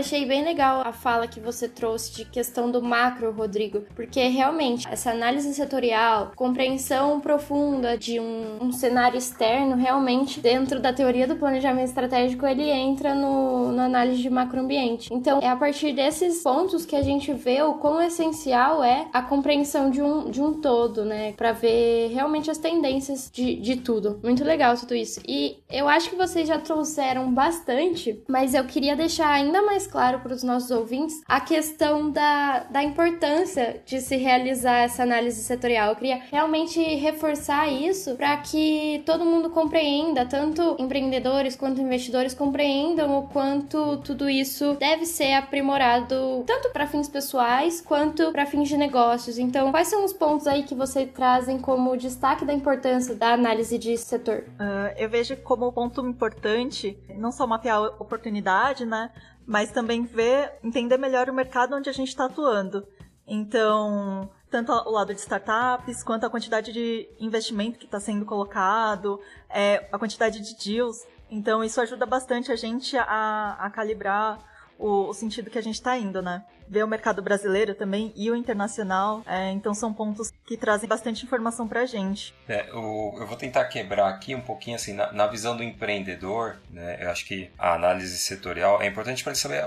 Achei 0.01 0.27
bem 0.27 0.45
legal 0.45 0.83
a 0.85 0.93
fala 0.93 1.29
que 1.29 1.39
você 1.39 1.69
trouxe 1.69 2.13
de 2.13 2.25
questão 2.25 2.71
do 2.71 2.83
macro, 2.83 3.31
Rodrigo, 3.33 3.83
porque 3.95 4.27
realmente 4.29 4.89
essa 4.91 5.11
análise 5.11 5.53
setorial, 5.55 6.33
compreensão 6.35 7.21
profunda 7.21 7.97
de 7.97 8.19
um, 8.19 8.65
um 8.65 8.73
cenário 8.73 9.19
externo, 9.19 9.77
realmente 9.77 10.41
dentro 10.41 10.81
da 10.81 10.93
teoria 10.93 11.27
do 11.27 11.37
planejamento 11.37 11.89
estratégico, 11.89 12.47
ele 12.47 12.69
entra 12.69 13.15
no, 13.15 13.73
na 13.73 13.85
análise 13.85 14.23
de 14.23 14.31
macroambiente. 14.31 15.13
Então, 15.13 15.39
é 15.43 15.49
a 15.49 15.57
partir 15.57 15.93
desses 15.93 16.43
pontos 16.43 16.87
que 16.87 16.97
a 16.97 17.03
gente 17.03 17.33
vê 17.33 17.63
o 17.63 17.75
quão 17.75 18.01
essencial 18.01 18.83
é 18.83 19.07
a 19.13 19.23
compreensão 19.23 19.91
de 19.91 20.03
um, 20.03 20.31
de 20.31 20.41
um 20.41 20.55
todo, 20.55 21.05
né? 21.05 21.33
Para 21.33 21.53
ver 21.53 22.09
realmente 22.13 22.51
as 22.51 22.59
tendências 22.59 23.31
de, 23.33 23.57
de 23.57 23.77
tudo. 23.77 24.19
Muito 24.23 24.43
legal 24.45 24.77
tudo 24.77 24.95
isso. 24.95 25.21
E 25.29 25.59
eu 25.71 25.89
acho 25.89 26.09
que 26.09 26.17
vocês 26.17 26.49
já 26.49 26.59
trouxeram 26.59 27.31
bastante, 27.33 28.23
mas 28.29 28.55
eu 28.55 28.65
queria 28.65 28.97
deixar 28.97 29.31
ainda 29.31 29.63
mais 29.63 29.87
claro 29.91 30.21
para 30.21 30.33
os 30.33 30.43
nossos 30.43 30.71
ouvintes 30.71 31.21
a 31.27 31.41
questão 31.41 32.11
da, 32.11 32.61
da 32.65 32.83
importância 32.83 33.83
de 33.85 34.01
se 34.01 34.17
realizar 34.17 34.79
essa 34.79 35.03
análise 35.03 35.43
setorial. 35.43 35.91
Eu 35.91 35.97
queria 35.97 36.23
realmente 36.31 36.81
reforçar 36.97 37.69
isso 37.69 38.15
para 38.15 38.37
que 38.39 39.03
todo 39.05 39.25
mundo 39.25 39.51
compreenda, 39.51 40.25
tanto 40.25 40.77
empreendedores 40.79 41.57
quanto 41.57 41.81
investidores 41.81 42.35
compreendam 42.35 43.19
o 43.19 43.29
quanto 43.29 43.99
tudo 43.99 44.29
isso 44.29 44.75
deve 44.75 45.05
ser 45.05 45.35
aprimorado, 45.35 46.45
tanto 46.47 46.71
para 46.71 46.87
fins 46.87 47.09
pessoais 47.09 47.81
quanto 47.81 48.31
para 48.33 48.47
fins 48.47 48.69
de 48.69 48.77
negócios. 48.77 49.39
Então, 49.39 49.71
quais 49.71 49.89
são 49.89 50.05
os 50.05 50.13
pontos 50.13 50.47
aí 50.47 50.63
que 50.63 50.75
você 50.75 51.07
trazem 51.07 51.59
como 51.59 51.97
destaque 51.97 52.45
da 52.45 52.53
importância 52.53 53.15
da 53.15 53.33
análise 53.33 53.79
de 53.79 53.97
setor? 53.97 54.45
Uh, 54.51 54.95
eu 54.97 55.09
vejo 55.09 55.37
como 55.39 55.73
ponto 55.73 56.07
importante 56.07 56.99
não 57.17 57.33
só 57.33 57.47
mapear 57.47 57.83
oportunidade, 58.01 58.85
né, 58.85 59.11
mas 59.51 59.73
também 59.73 60.05
ver, 60.05 60.53
entender 60.63 60.97
melhor 60.97 61.29
o 61.29 61.35
mercado 61.35 61.75
onde 61.75 61.91
a 61.91 61.93
gente 61.93 62.11
está 62.11 62.27
atuando. 62.27 62.87
Então, 63.27 64.31
tanto 64.49 64.71
o 64.71 64.93
lado 64.93 65.13
de 65.13 65.19
startups, 65.19 66.05
quanto 66.05 66.25
a 66.25 66.31
quantidade 66.31 66.73
de 66.73 67.09
investimento 67.19 67.77
que 67.77 67.85
está 67.85 67.99
sendo 67.99 68.25
colocado, 68.25 69.21
é, 69.49 69.89
a 69.91 69.99
quantidade 69.99 70.39
de 70.39 70.55
deals. 70.57 71.05
Então, 71.29 71.65
isso 71.65 71.81
ajuda 71.81 72.07
bastante 72.07 72.53
a 72.53 72.55
gente 72.55 72.97
a, 72.97 73.57
a 73.59 73.69
calibrar 73.71 74.39
o, 74.79 75.09
o 75.09 75.13
sentido 75.13 75.51
que 75.51 75.59
a 75.59 75.63
gente 75.63 75.75
está 75.75 75.99
indo, 75.99 76.23
né? 76.23 76.45
Ver 76.71 76.85
o 76.85 76.89
mercado 76.89 77.21
brasileiro 77.21 77.75
também 77.75 78.13
e 78.15 78.31
o 78.31 78.37
internacional. 78.37 79.25
É, 79.27 79.51
então 79.51 79.75
são 79.75 79.93
pontos 79.93 80.33
que 80.47 80.57
trazem 80.57 80.89
bastante 80.89 81.25
informação 81.25 81.67
para 81.67 81.81
a 81.81 81.87
gente. 81.87 82.33
É, 82.49 82.73
o, 82.73 83.17
eu 83.19 83.27
vou 83.27 83.37
tentar 83.37 83.65
quebrar 83.65 84.09
aqui 84.09 84.35
um 84.37 84.41
pouquinho 84.41 84.77
assim 84.77 84.93
na, 84.93 85.13
na, 85.13 85.27
visão 85.27 85.57
do 85.57 85.65
empreendedor. 85.65 86.57
Né, 86.71 86.99
eu 87.01 87.11
acho 87.11 87.27
que 87.27 87.51
a 87.59 87.75
análise 87.75 88.17
setorial 88.19 88.81
é 88.81 88.87
importante 88.87 89.25
para 89.25 89.33
ele 89.33 89.41
saber 89.41 89.65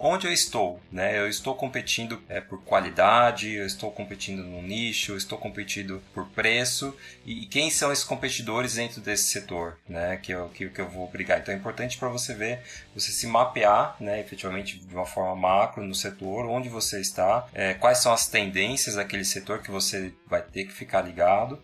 onde 0.00 0.28
eu 0.28 0.32
estou. 0.32 0.80
Né? 0.92 1.18
Eu 1.18 1.28
estou 1.28 1.56
competindo 1.56 2.22
é, 2.28 2.40
por 2.40 2.62
qualidade, 2.62 3.52
eu 3.52 3.66
estou 3.66 3.90
competindo 3.90 4.44
no 4.44 4.62
nicho, 4.62 5.12
eu 5.12 5.16
estou 5.16 5.36
competindo 5.36 6.00
por 6.14 6.26
preço 6.28 6.96
e, 7.24 7.42
e 7.42 7.46
quem 7.46 7.70
são 7.70 7.92
esses 7.92 8.04
competidores 8.04 8.74
dentro 8.74 9.00
desse 9.00 9.24
setor, 9.24 9.76
né? 9.88 10.16
Que 10.18 10.32
eu, 10.32 10.48
que, 10.50 10.68
que 10.68 10.80
eu 10.80 10.88
vou 10.88 11.08
brigar. 11.08 11.40
Então 11.40 11.52
é 11.52 11.56
importante 11.56 11.98
para 11.98 12.08
você 12.08 12.34
ver, 12.34 12.60
você 12.94 13.10
se 13.10 13.26
mapear, 13.26 13.96
né? 13.98 14.20
Efetivamente 14.20 14.78
de 14.78 14.94
uma 14.94 15.06
forma 15.06 15.34
macro 15.34 15.82
no 15.82 15.94
setor 15.94 16.35
setor, 16.36 16.46
onde 16.46 16.68
você 16.68 17.00
está, 17.00 17.46
é, 17.54 17.74
quais 17.74 17.98
são 17.98 18.12
as 18.12 18.28
tendências 18.28 18.96
daquele 18.96 19.24
setor 19.24 19.62
que 19.62 19.70
você 19.70 20.12
vai 20.26 20.42
ter 20.42 20.64
que 20.64 20.72
ficar 20.72 21.00
ligado 21.02 21.58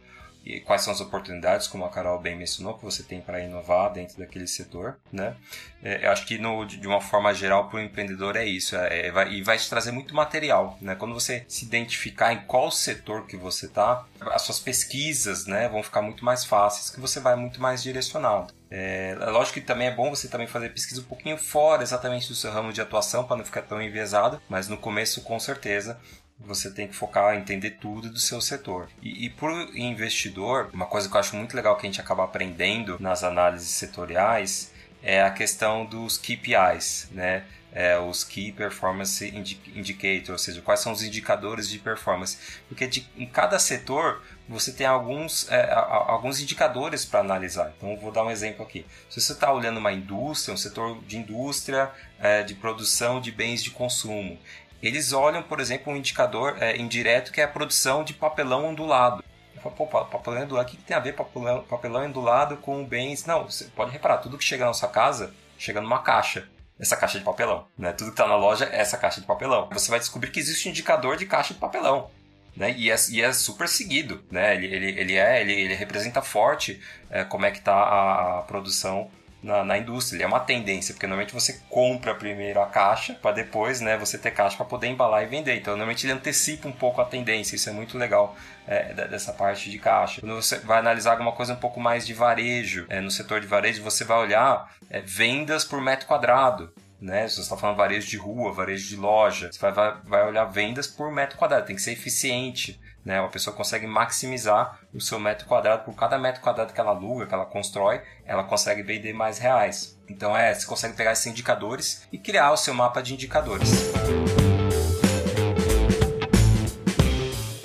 e 0.45 0.61
quais 0.61 0.83
são 0.83 0.93
as 0.93 1.01
oportunidades, 1.01 1.67
como 1.67 1.85
a 1.85 1.89
Carol 1.89 2.19
bem 2.19 2.37
mencionou, 2.37 2.75
que 2.75 2.85
você 2.85 3.03
tem 3.03 3.21
para 3.21 3.41
inovar 3.41 3.93
dentro 3.93 4.19
daquele 4.19 4.47
setor, 4.47 4.99
né? 5.13 5.37
É, 5.83 6.07
eu 6.07 6.11
acho 6.11 6.27
que 6.27 6.39
no, 6.39 6.65
de 6.65 6.87
uma 6.87 7.01
forma 7.01 7.33
geral 7.35 7.69
para 7.69 7.79
o 7.79 7.83
empreendedor 7.83 8.37
é 8.37 8.45
isso, 8.45 8.77
é, 8.77 9.07
é, 9.07 9.11
vai, 9.11 9.33
e 9.33 9.43
vai 9.43 9.57
te 9.57 9.69
trazer 9.69 9.93
muito 9.93 10.15
material, 10.15 10.77
né? 10.81 10.95
Quando 10.95 11.15
você 11.15 11.45
se 11.49 11.65
identificar 11.65 12.33
em 12.33 12.43
qual 12.43 12.71
setor 12.71 13.27
que 13.27 13.37
você 13.37 13.67
está, 13.67 14.05
as 14.21 14.43
suas 14.43 14.59
pesquisas, 14.59 15.47
né, 15.47 15.69
vão 15.69 15.83
ficar 15.83 16.03
muito 16.03 16.25
mais 16.25 16.45
fáceis, 16.45 16.91
que 16.91 17.01
você 17.01 17.21
vai 17.21 17.37
muito 17.37 17.61
mais 17.61 17.83
direcionado. 17.83 18.53
É, 18.75 19.15
lógico 19.29 19.61
que 19.61 19.67
também 19.67 19.89
é 19.89 19.95
bom 19.95 20.09
você 20.09 20.29
também 20.29 20.47
fazer 20.47 20.71
pesquisa 20.71 21.03
um 21.03 21.05
pouquinho 21.05 21.37
fora 21.37 21.83
exatamente 21.83 22.29
do 22.29 22.35
seu 22.35 22.51
ramo 22.51 22.73
de 22.73 22.81
atuação 22.81 23.25
para 23.25 23.37
não 23.37 23.45
ficar 23.45 23.61
tão 23.63 23.83
enviesado, 23.83 24.41
mas 24.49 24.67
no 24.67 24.79
começo 24.79 25.21
com 25.21 25.39
certeza 25.39 26.01
você 26.39 26.71
tem 26.71 26.89
que 26.89 26.95
focar 26.95 27.35
entender 27.35 27.73
tudo 27.73 28.11
do 28.11 28.19
seu 28.19 28.41
setor. 28.41 28.89
E, 29.01 29.27
e 29.27 29.31
por 29.31 29.51
investidor, 29.77 30.71
uma 30.73 30.87
coisa 30.87 31.09
que 31.09 31.15
eu 31.15 31.21
acho 31.21 31.37
muito 31.37 31.55
legal 31.55 31.77
que 31.77 31.87
a 31.87 31.91
gente 31.91 32.01
acaba 32.01 32.25
aprendendo 32.25 32.97
nas 33.01 33.23
análises 33.23 33.71
setoriais 33.71 34.73
é 35.03 35.23
a 35.23 35.31
questão 35.31 35.85
dos 35.85 36.17
KPIs, 36.17 37.09
né? 37.11 37.45
É, 37.75 37.99
os 37.99 38.23
Key 38.23 38.53
Performance 38.53 39.27
Indicators, 39.75 40.29
ou 40.29 40.39
seja, 40.39 40.61
quais 40.61 40.81
são 40.81 40.93
os 40.93 41.03
indicadores 41.03 41.71
de 41.71 41.79
performance. 41.79 42.37
Porque 42.69 42.87
de, 42.87 43.09
em 43.17 43.25
cada 43.25 43.59
setor 43.59 44.23
você 44.47 44.71
tem 44.73 44.87
alguns, 44.87 45.51
é, 45.51 45.73
alguns 45.73 46.39
indicadores 46.39 47.07
para 47.07 47.21
analisar. 47.21 47.73
Então, 47.75 47.97
vou 47.97 48.12
dar 48.12 48.25
um 48.25 48.31
exemplo 48.31 48.62
aqui. 48.62 48.85
Se 49.09 49.19
você 49.19 49.33
está 49.33 49.51
olhando 49.51 49.79
uma 49.79 49.91
indústria, 49.91 50.53
um 50.53 50.57
setor 50.59 51.03
de 51.05 51.17
indústria 51.17 51.91
é, 52.21 52.43
de 52.43 52.55
produção 52.55 53.23
de 53.23 53.33
bens 53.33 53.62
de 53.62 53.71
consumo, 53.71 54.39
eles 54.83 55.12
olham, 55.12 55.43
por 55.43 55.61
exemplo, 55.61 55.93
um 55.93 55.97
indicador 55.97 56.57
é, 56.61 56.77
indireto 56.77 57.31
que 57.31 57.41
é 57.41 57.45
a 57.45 57.49
produção 57.49 58.03
de 58.03 58.12
papelão 58.12 58.67
ondulado. 58.67 59.23
Pô, 59.62 59.87
papelão 59.87 60.43
ondulado, 60.43 60.69
o 60.69 60.71
que 60.71 60.77
tem 60.77 60.97
a 60.97 61.01
ver 61.01 61.15
papelão, 61.15 61.62
papelão 61.62 62.05
ondulado 62.05 62.57
com 62.57 62.85
bens? 62.85 63.25
Não, 63.25 63.45
você 63.45 63.67
pode 63.67 63.93
reparar, 63.93 64.19
tudo 64.19 64.37
que 64.37 64.45
chega 64.45 64.67
na 64.67 64.75
sua 64.75 64.89
casa 64.89 65.33
chega 65.62 65.81
numa 65.81 66.01
caixa. 66.01 66.49
Essa 66.79 66.97
caixa 66.97 67.19
de 67.19 67.25
papelão. 67.25 67.67
Né? 67.79 67.93
Tudo 67.93 68.09
que 68.09 68.15
está 68.15 68.27
na 68.27 68.35
loja 68.35 68.65
é 68.65 68.81
essa 68.81 68.99
caixa 68.99 69.21
de 69.21 69.27
papelão. 69.27 69.69
Você 69.73 69.89
vai 69.89 70.01
descobrir 70.01 70.31
que 70.31 70.41
existe 70.41 70.67
um 70.67 70.73
indicador 70.73 71.17
de 71.17 71.27
caixa 71.27 71.55
de 71.55 71.61
papelão. 71.61 72.11
Né? 72.57 72.75
E, 72.77 72.91
é, 72.91 72.97
e 73.11 73.23
é 73.23 73.33
super 73.33 73.69
seguido. 73.69 74.25
Né? 74.31 74.57
Ele, 74.57 74.67
ele, 74.67 75.01
ele, 75.01 75.15
é, 75.15 75.41
ele, 75.41 75.53
ele 75.53 75.75
representa 75.75 76.21
forte 76.21 76.81
é, 77.09 77.23
como 77.23 77.47
é 77.47 77.53
que 77.53 77.59
está 77.59 77.75
a, 77.75 78.39
a 78.39 78.43
produção 78.43 79.11
na, 79.43 79.65
na, 79.65 79.79
indústria. 79.79 80.19
Ele 80.19 80.25
é 80.25 80.27
uma 80.27 80.41
tendência, 80.41 80.95
porque 80.95 81.07
normalmente 81.07 81.35
você 81.35 81.61
compra 81.69 82.15
primeiro 82.15 82.61
a 82.61 82.67
caixa 82.67 83.15
para 83.15 83.33
depois 83.33 83.81
né, 83.81 83.97
você 83.97 84.17
ter 84.17 84.31
caixa 84.31 84.57
para 84.57 84.67
poder 84.67 84.87
embalar 84.89 85.23
e 85.23 85.27
vender. 85.27 85.57
Então, 85.57 85.73
normalmente 85.73 86.07
ele 86.07 86.13
antecipa 86.13 86.69
um 86.69 86.73
pouco 86.73 87.01
a 87.01 87.05
tendência. 87.05 87.57
Isso 87.57 87.69
é 87.69 87.73
muito 87.73 87.99
legal 87.99 88.37
é, 88.67 88.95
dessa 89.09 89.33
parte 89.33 89.71
de 89.71 89.79
caixa. 89.79 90.21
Quando 90.21 90.37
você 90.37 90.59
vai 90.59 90.79
analisar 90.79 91.13
alguma 91.13 91.33
coisa 91.33 91.55
um 91.55 91.57
pouco 91.57 91.81
mais 91.81 92.07
de 92.07 92.15
varejo, 92.15 92.87
é, 92.89 93.01
no 93.01 93.11
setor 93.11 93.41
de 93.41 93.47
varejo, 93.47 93.83
você 93.83 94.05
vai 94.05 94.19
olhar 94.19 94.73
é, 94.89 95.01
vendas 95.01 95.65
por 95.65 95.81
metro 95.81 96.07
quadrado. 96.07 96.73
Né? 97.01 97.27
Se 97.27 97.37
você 97.37 97.43
está 97.43 97.57
falando 97.57 97.77
varejo 97.77 98.09
de 98.09 98.17
rua, 98.17 98.53
varejo 98.53 98.89
de 98.89 98.97
loja, 98.97 99.51
você 99.51 99.59
vai, 99.59 99.73
vai, 99.73 99.95
vai 100.05 100.27
olhar 100.29 100.45
vendas 100.45 100.87
por 100.87 101.11
metro 101.11 101.37
quadrado, 101.37 101.67
tem 101.67 101.75
que 101.75 101.83
ser 101.83 101.93
eficiente. 101.93 102.81
Né? 103.04 103.21
Uma 103.21 103.30
pessoa 103.30 103.54
consegue 103.54 103.87
maximizar 103.87 104.78
o 104.94 105.00
seu 105.00 105.18
metro 105.18 105.47
quadrado 105.47 105.85
por 105.85 105.94
cada 105.94 106.18
metro 106.18 106.40
quadrado 106.40 106.73
que 106.73 106.80
ela 106.80 106.90
aluga, 106.90 107.26
que 107.26 107.35
ela 107.35 107.44
constrói, 107.44 108.00
ela 108.25 108.44
consegue 108.44 108.82
vender 108.82 109.12
mais 109.12 109.38
reais. 109.38 109.99
Então 110.09 110.37
é, 110.37 110.54
você 110.54 110.66
consegue 110.66 110.97
pegar 110.97 111.12
esses 111.12 111.26
indicadores 111.26 112.06
e 112.12 112.18
criar 112.18 112.52
o 112.52 112.56
seu 112.56 112.75
mapa 112.75 113.02
de 113.02 113.14
indicadores. 113.14 113.92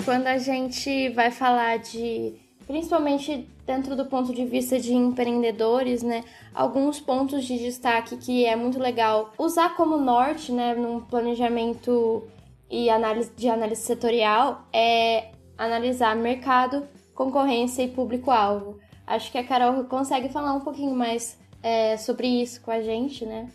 Quando 0.04 0.26
a 0.26 0.38
gente 0.38 1.10
vai 1.10 1.30
falar 1.30 1.78
de, 1.78 2.34
principalmente 2.66 3.48
dentro 3.66 3.94
do 3.94 4.06
ponto 4.06 4.32
de 4.32 4.46
vista 4.46 4.80
de 4.80 4.94
empreendedores, 4.94 6.02
né, 6.02 6.24
alguns 6.54 6.98
pontos 6.98 7.44
de 7.44 7.58
destaque 7.58 8.16
que 8.16 8.46
é 8.46 8.56
muito 8.56 8.78
legal 8.78 9.32
usar 9.38 9.76
como 9.76 9.98
norte, 9.98 10.50
né, 10.50 10.74
num 10.74 11.00
planejamento 11.00 12.26
e 12.70 12.90
análise 12.90 13.30
de 13.34 13.48
análise 13.48 13.82
setorial 13.82 14.66
é 14.72 15.30
analisar 15.56 16.14
mercado, 16.14 16.86
concorrência 17.14 17.82
e 17.82 17.88
público-alvo. 17.88 18.78
Acho 19.06 19.32
que 19.32 19.38
a 19.38 19.44
Carol 19.44 19.84
consegue 19.84 20.28
falar 20.28 20.52
um 20.52 20.60
pouquinho 20.60 20.94
mais 20.94 21.38
é, 21.62 21.96
sobre 21.96 22.26
isso 22.26 22.60
com 22.60 22.70
a 22.70 22.80
gente, 22.80 23.24
né? 23.24 23.48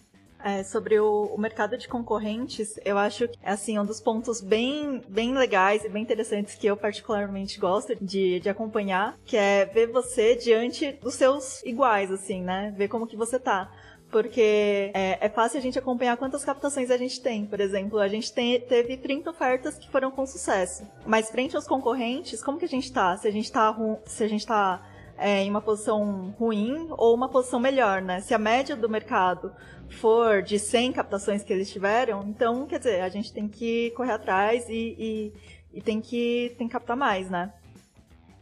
É, 0.43 0.61
sobre 0.61 0.99
o, 0.99 1.31
o, 1.33 1.39
mercado 1.39 1.77
de 1.77 1.87
concorrentes, 1.87 2.77
eu 2.83 2.97
acho 2.97 3.29
que 3.29 3.39
assim, 3.45 3.79
um 3.79 3.85
dos 3.85 4.01
pontos 4.01 4.41
bem, 4.41 5.01
bem 5.07 5.33
legais 5.33 5.85
e 5.85 5.89
bem 5.89 6.03
interessantes 6.03 6.55
que 6.55 6.67
eu 6.67 6.75
particularmente 6.75 7.57
gosto 7.57 7.95
de, 8.03 8.41
de 8.41 8.49
acompanhar, 8.49 9.15
que 9.23 9.37
é 9.37 9.63
ver 9.65 9.87
você 9.87 10.35
diante 10.35 10.91
dos 11.01 11.13
seus 11.13 11.63
iguais, 11.63 12.11
assim, 12.11 12.41
né? 12.41 12.73
Ver 12.75 12.89
como 12.89 13.07
que 13.07 13.15
você 13.15 13.39
tá 13.39 13.71
porque 14.13 14.91
é, 14.93 15.17
é, 15.19 15.27
fácil 15.27 15.57
a 15.57 15.61
gente 15.61 15.79
acompanhar 15.79 16.15
quantas 16.17 16.45
captações 16.45 16.91
a 16.91 16.97
gente 16.97 17.19
tem. 17.19 17.47
Por 17.47 17.59
exemplo, 17.59 17.97
a 17.97 18.07
gente 18.07 18.31
tem, 18.31 18.61
teve 18.61 18.95
30 18.95 19.31
ofertas 19.31 19.75
que 19.75 19.89
foram 19.89 20.11
com 20.11 20.23
sucesso. 20.23 20.87
Mas 21.03 21.31
frente 21.31 21.55
aos 21.55 21.65
concorrentes, 21.65 22.43
como 22.43 22.59
que 22.59 22.65
a 22.65 22.69
gente 22.69 22.93
tá? 22.93 23.17
Se 23.17 23.27
a 23.27 23.31
gente 23.31 23.51
tá, 23.51 23.75
se 24.05 24.23
a 24.23 24.27
gente 24.27 24.45
tá 24.45 24.87
é, 25.17 25.41
em 25.41 25.49
uma 25.49 25.61
posição 25.61 26.33
ruim 26.37 26.87
ou 26.91 27.15
uma 27.15 27.27
posição 27.27 27.59
melhor, 27.59 28.03
né? 28.03 28.21
Se 28.21 28.35
a 28.35 28.37
média 28.37 28.75
do 28.75 28.87
mercado 28.87 29.51
for 29.89 30.43
de 30.43 30.59
100 30.59 30.93
captações 30.93 31.43
que 31.43 31.51
eles 31.51 31.71
tiveram, 31.71 32.23
então, 32.27 32.67
quer 32.67 32.77
dizer, 32.77 33.01
a 33.01 33.09
gente 33.09 33.33
tem 33.33 33.47
que 33.47 33.89
correr 33.91 34.11
atrás 34.11 34.69
e, 34.69 34.95
e, 34.99 35.33
e 35.73 35.81
tem, 35.81 35.99
que, 35.99 36.53
tem 36.59 36.67
que 36.67 36.73
captar 36.73 36.95
mais, 36.95 37.31
né? 37.31 37.51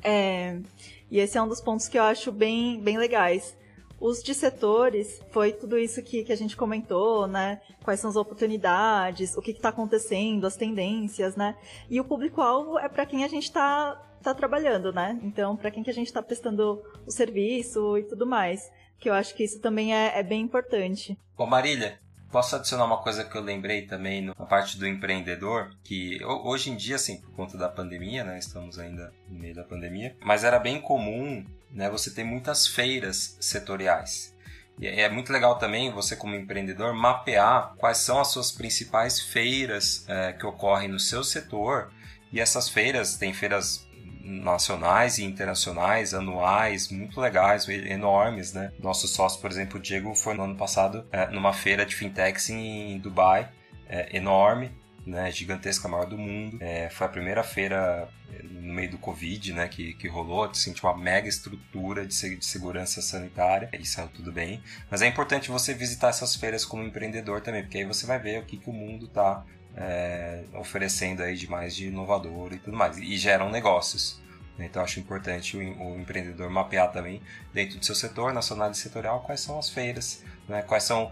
É, 0.04 0.60
e 1.10 1.18
esse 1.18 1.38
é 1.38 1.42
um 1.42 1.48
dos 1.48 1.62
pontos 1.62 1.88
que 1.88 1.98
eu 1.98 2.04
acho 2.04 2.30
bem, 2.30 2.82
bem 2.82 2.98
legais. 2.98 3.56
Os 4.02 4.24
de 4.24 4.34
setores, 4.34 5.22
foi 5.30 5.54
tudo 5.54 5.78
isso 5.78 6.02
que, 6.02 6.24
que 6.24 6.34
a 6.34 6.36
gente 6.36 6.58
comentou, 6.58 7.28
né? 7.28 7.62
Quais 7.84 8.00
são 8.00 8.10
as 8.10 8.16
oportunidades, 8.16 9.38
o 9.38 9.42
que 9.44 9.52
está 9.52 9.70
acontecendo, 9.70 10.48
as 10.48 10.56
tendências, 10.56 11.36
né? 11.36 11.56
E 11.88 12.02
o 12.02 12.04
público-alvo 12.04 12.80
é 12.80 12.90
para 12.90 13.06
quem 13.06 13.24
a 13.24 13.28
gente 13.28 13.44
está 13.44 13.94
tá 14.24 14.34
trabalhando, 14.34 14.92
né? 14.92 15.20
Então, 15.22 15.56
para 15.56 15.70
quem 15.70 15.84
que 15.84 15.92
a 15.92 15.94
gente 15.94 16.08
está 16.08 16.22
prestando 16.22 16.82
o 17.06 17.12
serviço 17.12 17.96
e 17.96 18.04
tudo 18.04 18.26
mais. 18.26 18.72
Que 18.98 19.08
eu 19.08 19.14
acho 19.14 19.36
que 19.36 19.44
isso 19.44 19.60
também 19.60 19.96
é, 19.96 20.18
é 20.18 20.24
bem 20.24 20.42
importante. 20.42 21.16
Bom, 21.38 21.46
Marília, 21.46 22.00
Posso 22.32 22.56
adicionar 22.56 22.86
uma 22.86 23.04
coisa 23.04 23.26
que 23.26 23.36
eu 23.36 23.42
lembrei 23.42 23.82
também 23.82 24.22
na 24.22 24.34
parte 24.34 24.80
do 24.80 24.88
empreendedor, 24.88 25.76
que 25.84 26.18
hoje 26.24 26.72
em 26.72 26.78
dia, 26.78 26.96
assim, 26.96 27.20
por 27.20 27.32
conta 27.32 27.58
da 27.58 27.68
pandemia, 27.68 28.24
né, 28.24 28.40
estamos 28.40 28.80
ainda 28.80 29.14
no 29.28 29.38
meio 29.38 29.54
da 29.54 29.66
pandemia, 29.66 30.16
mas 30.24 30.46
era 30.46 30.58
bem 30.58 30.80
comum, 30.80 31.46
né, 31.74 31.90
você 31.90 32.12
ter 32.12 32.24
muitas 32.24 32.68
feiras 32.68 33.38
setoriais. 33.40 34.36
E 34.80 34.88
é 34.88 35.10
muito 35.10 35.32
legal 35.32 35.58
também 35.60 35.92
você, 35.92 36.16
como 36.16 36.36
empreendedor, 36.36 36.94
mapear 36.94 37.76
quais 37.78 37.98
são 37.98 38.20
as 38.20 38.30
suas 38.30 38.52
principais 38.52 39.20
feiras 39.20 40.06
é, 40.08 40.34
que 40.34 40.46
ocorrem 40.46 40.88
no 40.88 41.00
seu 41.00 41.24
setor. 41.24 41.92
E 42.32 42.40
essas 42.40 42.68
feiras, 42.68 43.16
tem 43.16 43.32
feiras 43.32 43.88
nacionais 44.24 45.18
e 45.18 45.24
internacionais, 45.24 46.14
anuais, 46.14 46.90
muito 46.90 47.20
legais, 47.20 47.68
enormes, 47.68 48.54
né? 48.54 48.72
Nosso 48.80 49.08
sócio, 49.08 49.40
por 49.42 49.52
exemplo, 49.52 49.78
o 49.78 49.82
Diego, 49.82 50.16
foi 50.16 50.34
no 50.34 50.44
ano 50.44 50.56
passado 50.56 51.06
é, 51.12 51.28
numa 51.28 51.54
feira 51.54 51.86
de 51.86 51.96
fintechs 51.96 52.50
em 52.50 52.98
Dubai, 53.00 53.52
é, 53.88 54.16
enorme, 54.16 54.72
né, 55.06 55.32
gigantesca, 55.32 55.88
maior 55.88 56.06
do 56.06 56.18
mundo. 56.18 56.58
É, 56.62 56.90
foi 56.90 57.08
a 57.08 57.10
primeira 57.10 57.44
feira 57.44 58.08
é, 58.32 58.44
no 58.44 58.74
meio 58.74 58.92
do 58.92 58.98
Covid, 58.98 59.54
né, 59.54 59.68
que, 59.68 59.94
que 59.94 60.08
rolou, 60.08 60.44
assim, 60.44 60.74
uma 60.84 60.98
mega 60.98 61.28
estrutura 61.28 62.06
de, 62.06 62.36
de 62.36 62.46
segurança 62.46 63.02
sanitária, 63.02 63.70
e 63.74 63.86
saiu 63.86 64.08
tudo 64.10 64.32
bem. 64.32 64.62
Mas 64.90 65.02
é 65.02 65.08
importante 65.08 65.50
você 65.50 65.74
visitar 65.74 66.10
essas 66.10 66.36
feiras 66.36 66.66
como 66.66 66.84
empreendedor 66.84 67.42
também, 67.42 67.64
porque 67.64 67.80
aí 67.80 67.86
você 67.86 68.06
vai 68.06 68.20
ver 68.20 68.40
o 68.40 68.46
que, 68.46 68.58
que 68.58 68.70
o 68.70 68.74
mundo 68.74 69.06
está 69.06 69.44
é, 69.76 70.44
oferecendo 70.54 71.24
aí 71.24 71.36
de 71.36 71.50
mais 71.50 71.76
de 71.76 71.88
inovador 71.88 72.54
e 72.54 72.60
tudo 72.60 72.76
mais. 72.76 72.98
E 72.98 73.18
geram 73.18 73.50
negócios. 73.50 74.22
Né? 74.58 74.66
Então 74.66 74.84
acho 74.84 75.00
importante 75.00 75.58
o, 75.58 76.00
empreendedor 76.00 76.50
mapear 76.50 76.92
também 76.92 77.22
dentro 77.54 77.80
do 77.80 77.86
seu 77.86 77.96
setor, 77.96 78.34
na 78.34 78.42
sua 78.42 78.58
análise 78.58 78.82
setorial, 78.82 79.22
quais 79.22 79.42
são 79.42 79.58
as 79.58 79.70
feiras, 79.70 80.24
né? 80.48 80.62
quais 80.62 80.84
são 80.84 81.12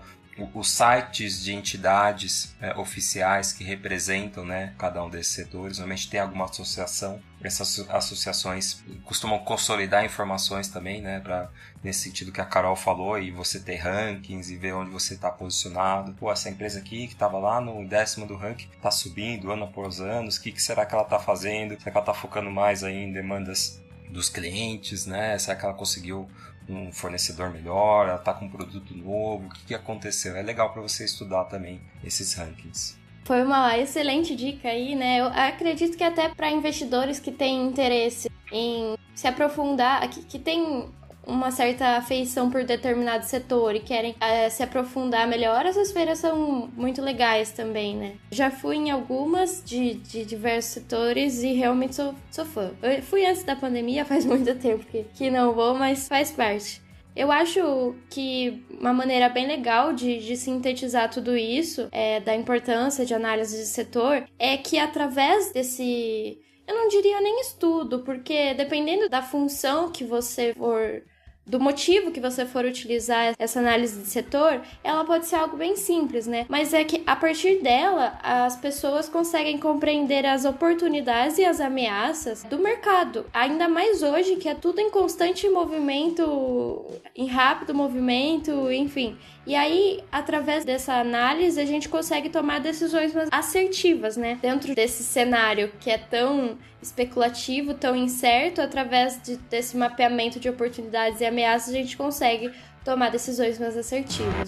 os 0.53 0.69
sites 0.69 1.43
de 1.43 1.53
entidades 1.53 2.55
é, 2.61 2.77
oficiais 2.77 3.51
que 3.51 3.63
representam 3.63 4.45
né, 4.45 4.73
cada 4.77 5.03
um 5.03 5.09
desses 5.09 5.33
setores. 5.33 5.77
Normalmente 5.77 6.09
tem 6.09 6.19
alguma 6.19 6.45
associação. 6.45 7.21
Essas 7.41 7.87
associações 7.89 8.83
costumam 9.05 9.39
consolidar 9.39 10.03
informações 10.03 10.67
também, 10.67 11.01
né, 11.01 11.19
pra, 11.19 11.49
nesse 11.83 12.01
sentido 12.01 12.31
que 12.31 12.41
a 12.41 12.45
Carol 12.45 12.75
falou, 12.75 13.17
e 13.17 13.31
você 13.31 13.59
ter 13.59 13.77
rankings 13.77 14.51
e 14.51 14.57
ver 14.57 14.73
onde 14.73 14.91
você 14.91 15.13
está 15.13 15.29
posicionado. 15.31 16.13
Pô, 16.13 16.31
essa 16.31 16.49
empresa 16.49 16.79
aqui 16.79 17.07
que 17.07 17.13
estava 17.13 17.37
lá 17.37 17.61
no 17.61 17.87
décimo 17.87 18.25
do 18.25 18.35
ranking 18.35 18.69
está 18.75 18.91
subindo 18.91 19.51
ano 19.51 19.65
após 19.65 19.99
ano. 19.99 20.29
O 20.29 20.41
que, 20.41 20.51
que 20.51 20.61
será 20.61 20.85
que 20.85 20.93
ela 20.93 21.03
está 21.03 21.19
fazendo? 21.19 21.77
Será 21.77 21.91
que 21.91 21.97
ela 21.97 21.99
está 21.99 22.13
focando 22.13 22.51
mais 22.51 22.83
aí 22.83 22.95
em 22.95 23.11
demandas 23.13 23.81
dos 24.09 24.27
clientes, 24.27 25.05
né? 25.05 25.37
Será 25.37 25.55
que 25.55 25.65
ela 25.65 25.73
conseguiu 25.73 26.27
um 26.69 26.91
fornecedor 26.91 27.49
melhor, 27.49 28.07
ela 28.07 28.17
está 28.17 28.33
com 28.33 28.45
um 28.45 28.49
produto 28.49 28.95
novo, 28.95 29.47
o 29.47 29.49
que, 29.49 29.65
que 29.65 29.75
aconteceu. 29.75 30.35
É 30.35 30.41
legal 30.41 30.71
para 30.71 30.81
você 30.81 31.03
estudar 31.03 31.45
também 31.45 31.81
esses 32.03 32.33
rankings. 32.35 32.97
Foi 33.25 33.43
uma 33.43 33.77
excelente 33.77 34.35
dica 34.35 34.69
aí, 34.69 34.95
né? 34.95 35.19
Eu 35.19 35.25
acredito 35.25 35.97
que 35.97 36.03
até 36.03 36.29
para 36.29 36.49
investidores 36.49 37.19
que 37.19 37.31
têm 37.31 37.67
interesse 37.67 38.29
em 38.51 38.97
se 39.13 39.27
aprofundar, 39.27 40.07
que, 40.09 40.23
que 40.23 40.39
tem 40.39 40.89
uma 41.29 41.51
certa 41.51 41.97
afeição 41.97 42.49
por 42.49 42.63
determinado 42.63 43.25
setor 43.25 43.75
e 43.75 43.79
querem 43.79 44.15
é, 44.19 44.49
se 44.49 44.63
aprofundar 44.63 45.27
melhor, 45.27 45.65
essas 45.65 45.91
feiras 45.91 46.19
são 46.19 46.69
muito 46.75 47.01
legais 47.01 47.51
também, 47.51 47.95
né? 47.95 48.13
Já 48.31 48.49
fui 48.49 48.75
em 48.75 48.91
algumas 48.91 49.63
de, 49.63 49.93
de 49.93 50.25
diversos 50.25 50.73
setores 50.73 51.43
e 51.43 51.53
realmente 51.53 51.95
sou, 51.95 52.15
sou 52.31 52.45
fã. 52.45 52.71
Eu 52.81 53.01
fui 53.01 53.25
antes 53.25 53.43
da 53.43 53.55
pandemia, 53.55 54.03
faz 54.05 54.25
muito 54.25 54.53
tempo 54.55 54.85
que, 54.85 55.05
que 55.13 55.29
não 55.29 55.53
vou, 55.53 55.73
mas 55.75 56.07
faz 56.07 56.31
parte. 56.31 56.81
Eu 57.15 57.31
acho 57.31 57.95
que 58.09 58.63
uma 58.69 58.93
maneira 58.93 59.27
bem 59.27 59.47
legal 59.47 59.93
de, 59.93 60.19
de 60.19 60.37
sintetizar 60.37 61.09
tudo 61.09 61.35
isso, 61.35 61.89
é, 61.91 62.19
da 62.19 62.35
importância 62.35 63.05
de 63.05 63.13
análise 63.13 63.57
de 63.57 63.65
setor, 63.65 64.25
é 64.37 64.57
que 64.57 64.77
através 64.77 65.51
desse. 65.51 66.39
Eu 66.67 66.75
não 66.75 66.87
diria 66.87 67.19
nem 67.19 67.41
estudo, 67.41 68.03
porque 68.03 68.53
dependendo 68.53 69.09
da 69.09 69.23
função 69.23 69.91
que 69.91 70.03
você 70.03 70.53
for 70.53 71.03
do 71.49 71.59
motivo 71.59 72.11
que 72.11 72.19
você 72.19 72.45
for 72.45 72.63
utilizar 72.63 73.33
essa 73.39 73.59
análise 73.59 73.99
de 73.99 74.07
setor, 74.07 74.61
ela 74.83 75.03
pode 75.03 75.25
ser 75.25 75.35
algo 75.35 75.57
bem 75.57 75.75
simples, 75.75 76.27
né? 76.27 76.45
Mas 76.47 76.75
é 76.75 76.83
que 76.83 77.01
a 77.07 77.15
partir 77.15 77.63
dela, 77.63 78.19
as 78.21 78.55
pessoas 78.55 79.09
conseguem 79.09 79.57
compreender 79.57 80.27
as 80.27 80.45
oportunidades 80.45 81.39
e 81.39 81.43
as 81.43 81.59
ameaças 81.59 82.43
do 82.43 82.59
mercado. 82.59 83.25
Ainda 83.33 83.67
mais 83.67 84.03
hoje 84.03 84.35
que 84.35 84.47
é 84.47 84.53
tudo 84.53 84.79
em 84.79 84.91
constante 84.91 85.49
movimento, 85.49 86.85
em 87.15 87.25
rápido 87.25 87.73
movimento, 87.73 88.71
enfim. 88.71 89.17
E 89.49 89.55
aí, 89.55 90.03
através 90.11 90.63
dessa 90.63 90.93
análise, 90.93 91.59
a 91.59 91.65
gente 91.65 91.89
consegue 91.89 92.29
tomar 92.29 92.59
decisões 92.59 93.15
mais 93.15 93.29
assertivas, 93.31 94.15
né? 94.15 94.37
Dentro 94.39 94.75
desse 94.75 95.01
cenário 95.01 95.71
que 95.79 95.89
é 95.89 95.97
tão 95.97 96.55
especulativo, 96.79 97.73
tão 97.73 97.95
incerto, 97.95 98.61
através 98.61 99.19
de, 99.23 99.37
desse 99.37 99.75
mapeamento 99.75 100.39
de 100.39 100.47
oportunidades 100.47 101.19
e 101.19 101.25
ameaças, 101.25 101.73
a 101.73 101.77
gente 101.77 101.97
consegue 101.97 102.51
tomar 102.85 103.09
decisões 103.09 103.57
mais 103.57 103.75
assertivas. 103.75 104.47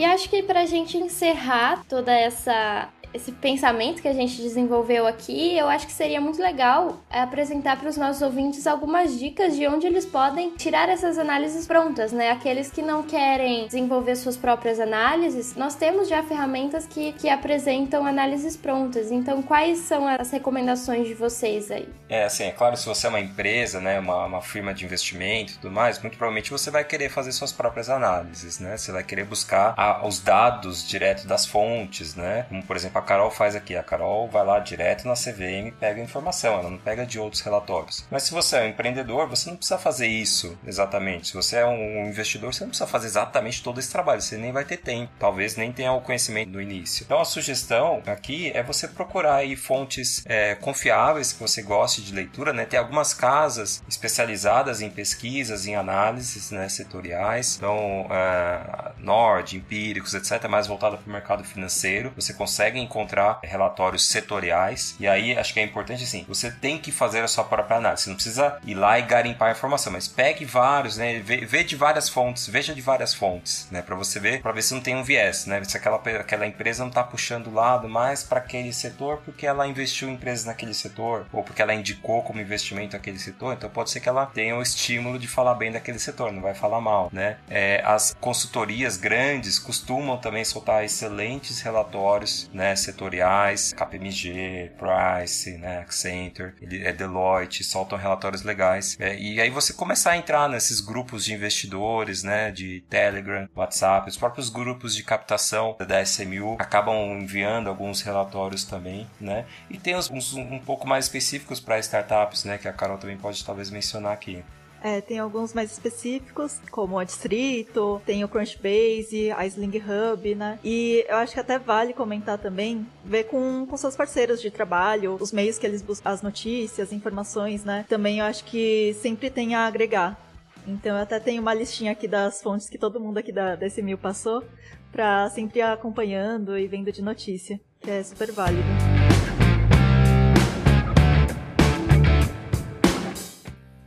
E 0.00 0.04
acho 0.06 0.30
que 0.30 0.42
para 0.42 0.60
a 0.60 0.64
gente 0.64 0.96
encerrar 0.96 1.84
toda 1.86 2.10
essa 2.10 2.90
esse 3.12 3.32
pensamento 3.32 4.00
que 4.00 4.08
a 4.08 4.12
gente 4.12 4.40
desenvolveu 4.40 5.06
aqui, 5.06 5.56
eu 5.56 5.68
acho 5.68 5.86
que 5.86 5.92
seria 5.92 6.20
muito 6.20 6.40
legal 6.40 7.00
é, 7.10 7.20
apresentar 7.20 7.76
para 7.76 7.88
os 7.88 7.96
nossos 7.96 8.22
ouvintes 8.22 8.66
algumas 8.66 9.18
dicas 9.18 9.56
de 9.56 9.66
onde 9.66 9.86
eles 9.86 10.06
podem 10.06 10.52
tirar 10.52 10.88
essas 10.88 11.18
análises 11.18 11.66
prontas, 11.66 12.12
né? 12.12 12.30
Aqueles 12.30 12.70
que 12.70 12.82
não 12.82 13.02
querem 13.02 13.66
desenvolver 13.66 14.16
suas 14.16 14.36
próprias 14.36 14.78
análises, 14.78 15.56
nós 15.56 15.74
temos 15.74 16.08
já 16.08 16.22
ferramentas 16.22 16.86
que, 16.86 17.12
que 17.14 17.28
apresentam 17.28 18.06
análises 18.06 18.56
prontas. 18.56 19.10
Então, 19.10 19.42
quais 19.42 19.78
são 19.78 20.06
as 20.06 20.30
recomendações 20.30 21.06
de 21.06 21.14
vocês 21.14 21.70
aí? 21.70 21.88
É, 22.08 22.24
assim, 22.24 22.44
é 22.44 22.50
claro, 22.50 22.76
se 22.76 22.86
você 22.86 23.06
é 23.06 23.10
uma 23.10 23.20
empresa, 23.20 23.80
né, 23.80 23.98
uma, 23.98 24.26
uma 24.26 24.40
firma 24.40 24.72
de 24.72 24.84
investimento 24.84 25.52
e 25.52 25.56
tudo 25.56 25.72
mais, 25.72 25.98
muito 26.00 26.16
provavelmente 26.16 26.50
você 26.50 26.70
vai 26.70 26.84
querer 26.84 27.08
fazer 27.08 27.32
suas 27.32 27.52
próprias 27.52 27.90
análises, 27.90 28.60
né? 28.60 28.76
Você 28.76 28.92
vai 28.92 29.02
querer 29.02 29.24
buscar 29.24 29.74
a, 29.76 29.89
os 30.02 30.20
dados 30.20 30.86
direto 30.86 31.26
das 31.26 31.46
fontes, 31.46 32.14
né? 32.14 32.46
Como, 32.48 32.62
por 32.62 32.76
exemplo, 32.76 32.98
a 32.98 33.02
Carol 33.02 33.30
faz 33.30 33.54
aqui. 33.56 33.76
A 33.76 33.82
Carol 33.82 34.28
vai 34.28 34.44
lá 34.44 34.58
direto 34.58 35.06
na 35.06 35.14
CVM 35.14 35.68
e 35.68 35.72
pega 35.72 36.00
a 36.00 36.04
informação, 36.04 36.54
ela 36.54 36.70
não 36.70 36.78
pega 36.78 37.06
de 37.06 37.18
outros 37.18 37.42
relatórios. 37.42 38.04
Mas 38.10 38.24
se 38.24 38.32
você 38.32 38.56
é 38.56 38.62
um 38.62 38.68
empreendedor, 38.68 39.28
você 39.28 39.50
não 39.50 39.56
precisa 39.56 39.78
fazer 39.78 40.06
isso 40.06 40.58
exatamente. 40.66 41.28
Se 41.28 41.34
você 41.34 41.56
é 41.58 41.66
um 41.66 42.06
investidor, 42.06 42.52
você 42.52 42.64
não 42.64 42.70
precisa 42.70 42.86
fazer 42.86 43.06
exatamente 43.06 43.62
todo 43.62 43.78
esse 43.78 43.90
trabalho, 43.90 44.20
você 44.20 44.36
nem 44.36 44.52
vai 44.52 44.64
ter 44.64 44.78
tempo, 44.78 45.12
talvez 45.18 45.56
nem 45.56 45.72
tenha 45.72 45.92
o 45.92 46.00
conhecimento 46.00 46.50
no 46.50 46.60
início. 46.60 47.04
Então 47.04 47.20
a 47.20 47.24
sugestão 47.24 48.02
aqui 48.06 48.50
é 48.54 48.62
você 48.62 48.88
procurar 48.88 49.36
aí 49.36 49.56
fontes 49.56 50.22
é, 50.26 50.54
confiáveis 50.54 51.32
que 51.32 51.40
você 51.40 51.62
goste 51.62 52.02
de 52.02 52.14
leitura, 52.14 52.52
né? 52.52 52.64
Tem 52.64 52.78
algumas 52.78 53.14
casas 53.14 53.82
especializadas 53.88 54.80
em 54.80 54.90
pesquisas, 54.90 55.66
em 55.66 55.74
análises 55.74 56.50
né, 56.50 56.68
setoriais, 56.68 57.56
então 57.56 58.06
é, 58.10 58.92
Nord, 58.98 59.60
Empíricos, 59.80 60.12
etc., 60.12 60.46
mais 60.46 60.66
voltada 60.66 60.98
para 60.98 61.08
o 61.08 61.12
mercado 61.12 61.42
financeiro. 61.42 62.12
Você 62.14 62.34
consegue 62.34 62.78
encontrar 62.78 63.40
relatórios 63.42 64.08
setoriais. 64.08 64.94
E 65.00 65.08
aí 65.08 65.36
acho 65.36 65.54
que 65.54 65.60
é 65.60 65.62
importante 65.62 66.04
assim, 66.04 66.24
você 66.28 66.50
tem 66.50 66.78
que 66.78 66.92
fazer 66.92 67.20
a 67.24 67.28
sua 67.28 67.44
própria 67.44 67.78
análise. 67.78 68.02
Você 68.02 68.10
não 68.10 68.16
precisa 68.16 68.58
ir 68.64 68.74
lá 68.74 68.98
e 68.98 69.02
garimpar 69.02 69.48
a 69.48 69.52
informação, 69.52 69.92
mas 69.92 70.06
pegue 70.06 70.44
vários, 70.44 70.98
né? 70.98 71.20
Vê, 71.20 71.46
vê 71.46 71.64
de 71.64 71.76
várias 71.76 72.10
fontes, 72.10 72.46
veja 72.46 72.74
de 72.74 72.82
várias 72.82 73.14
fontes, 73.14 73.66
né? 73.70 73.80
Para 73.80 73.96
você 73.96 74.20
ver, 74.20 74.42
para 74.42 74.52
ver 74.52 74.62
se 74.62 74.74
não 74.74 74.82
tem 74.82 74.94
um 74.94 75.02
viés, 75.02 75.46
né? 75.46 75.62
Se 75.64 75.76
aquela, 75.76 75.96
aquela 75.96 76.46
empresa 76.46 76.82
não 76.82 76.90
está 76.90 77.02
puxando 77.02 77.46
o 77.46 77.54
lado 77.54 77.88
mais 77.88 78.22
para 78.22 78.38
aquele 78.38 78.72
setor 78.72 79.22
porque 79.24 79.46
ela 79.46 79.66
investiu 79.66 80.08
em 80.08 80.12
empresas 80.12 80.44
naquele 80.44 80.74
setor 80.74 81.26
ou 81.32 81.42
porque 81.42 81.62
ela 81.62 81.72
indicou 81.72 82.22
como 82.22 82.40
investimento 82.40 82.96
aquele 82.96 83.18
setor. 83.18 83.54
Então 83.54 83.70
pode 83.70 83.90
ser 83.90 84.00
que 84.00 84.08
ela 84.08 84.26
tenha 84.26 84.54
o 84.56 84.62
estímulo 84.62 85.18
de 85.18 85.26
falar 85.26 85.54
bem 85.54 85.72
daquele 85.72 85.98
setor, 85.98 86.32
não 86.32 86.42
vai 86.42 86.54
falar 86.54 86.80
mal, 86.80 87.08
né? 87.12 87.38
É, 87.48 87.82
as 87.84 88.14
consultorias 88.20 88.96
grandes 88.96 89.58
costumam 89.70 90.18
também 90.18 90.44
soltar 90.44 90.84
excelentes 90.84 91.60
relatórios, 91.60 92.50
né? 92.52 92.74
setoriais, 92.74 93.72
KPMG, 93.72 94.72
Price, 94.76 95.56
né, 95.58 95.78
Accenture, 95.78 96.54
é 96.60 96.92
Deloitte, 96.92 97.62
soltam 97.62 97.96
relatórios 97.96 98.42
legais. 98.42 98.96
É, 98.98 99.16
e 99.16 99.40
aí 99.40 99.48
você 99.48 99.72
começar 99.72 100.10
a 100.10 100.16
entrar 100.16 100.48
nesses 100.48 100.80
grupos 100.80 101.24
de 101.24 101.34
investidores, 101.34 102.24
né, 102.24 102.50
de 102.50 102.80
Telegram, 102.90 103.48
WhatsApp, 103.54 104.08
os 104.08 104.16
próprios 104.16 104.48
grupos 104.48 104.92
de 104.92 105.04
captação 105.04 105.76
da 105.86 106.02
SMU 106.02 106.56
acabam 106.58 106.96
enviando 107.20 107.68
alguns 107.68 108.02
relatórios 108.02 108.64
também, 108.64 109.06
né? 109.20 109.46
E 109.70 109.78
tem 109.78 109.94
uns, 109.94 110.10
uns 110.10 110.34
um 110.34 110.58
pouco 110.58 110.88
mais 110.88 111.04
específicos 111.04 111.60
para 111.60 111.78
startups, 111.78 112.44
né, 112.44 112.58
que 112.58 112.66
a 112.66 112.72
Carol 112.72 112.98
também 112.98 113.16
pode 113.16 113.44
talvez 113.44 113.70
mencionar 113.70 114.12
aqui. 114.12 114.42
É, 114.82 115.00
tem 115.00 115.18
alguns 115.18 115.52
mais 115.52 115.70
específicos, 115.72 116.58
como 116.70 116.98
a 116.98 117.04
Distrito, 117.04 118.00
tem 118.06 118.24
o 118.24 118.28
Crunchbase, 118.28 119.30
a 119.30 119.46
Sling 119.46 119.76
Hub, 119.76 120.34
né? 120.34 120.58
E 120.64 121.04
eu 121.08 121.16
acho 121.16 121.34
que 121.34 121.40
até 121.40 121.58
vale 121.58 121.92
comentar 121.92 122.38
também, 122.38 122.86
ver 123.04 123.24
com, 123.24 123.66
com 123.66 123.76
seus 123.76 123.94
parceiros 123.94 124.40
de 124.40 124.50
trabalho, 124.50 125.18
os 125.20 125.32
meios 125.32 125.58
que 125.58 125.66
eles 125.66 125.82
buscam, 125.82 126.10
as 126.10 126.22
notícias, 126.22 126.92
informações, 126.92 127.62
né? 127.62 127.84
Também 127.88 128.20
eu 128.20 128.24
acho 128.24 128.44
que 128.44 128.96
sempre 129.00 129.28
tem 129.28 129.54
a 129.54 129.66
agregar. 129.66 130.18
Então 130.66 130.96
eu 130.96 131.02
até 131.02 131.20
tenho 131.20 131.42
uma 131.42 131.54
listinha 131.54 131.92
aqui 131.92 132.08
das 132.08 132.42
fontes 132.42 132.68
que 132.68 132.78
todo 132.78 133.00
mundo 133.00 133.18
aqui 133.18 133.32
da, 133.32 133.56
desse 133.56 133.82
mil 133.82 133.98
passou, 133.98 134.42
pra 134.90 135.28
sempre 135.30 135.60
acompanhando 135.60 136.56
e 136.56 136.66
vendo 136.66 136.90
de 136.90 137.02
notícia, 137.02 137.60
que 137.80 137.90
é 137.90 138.02
super 138.02 138.32
válido. 138.32 138.89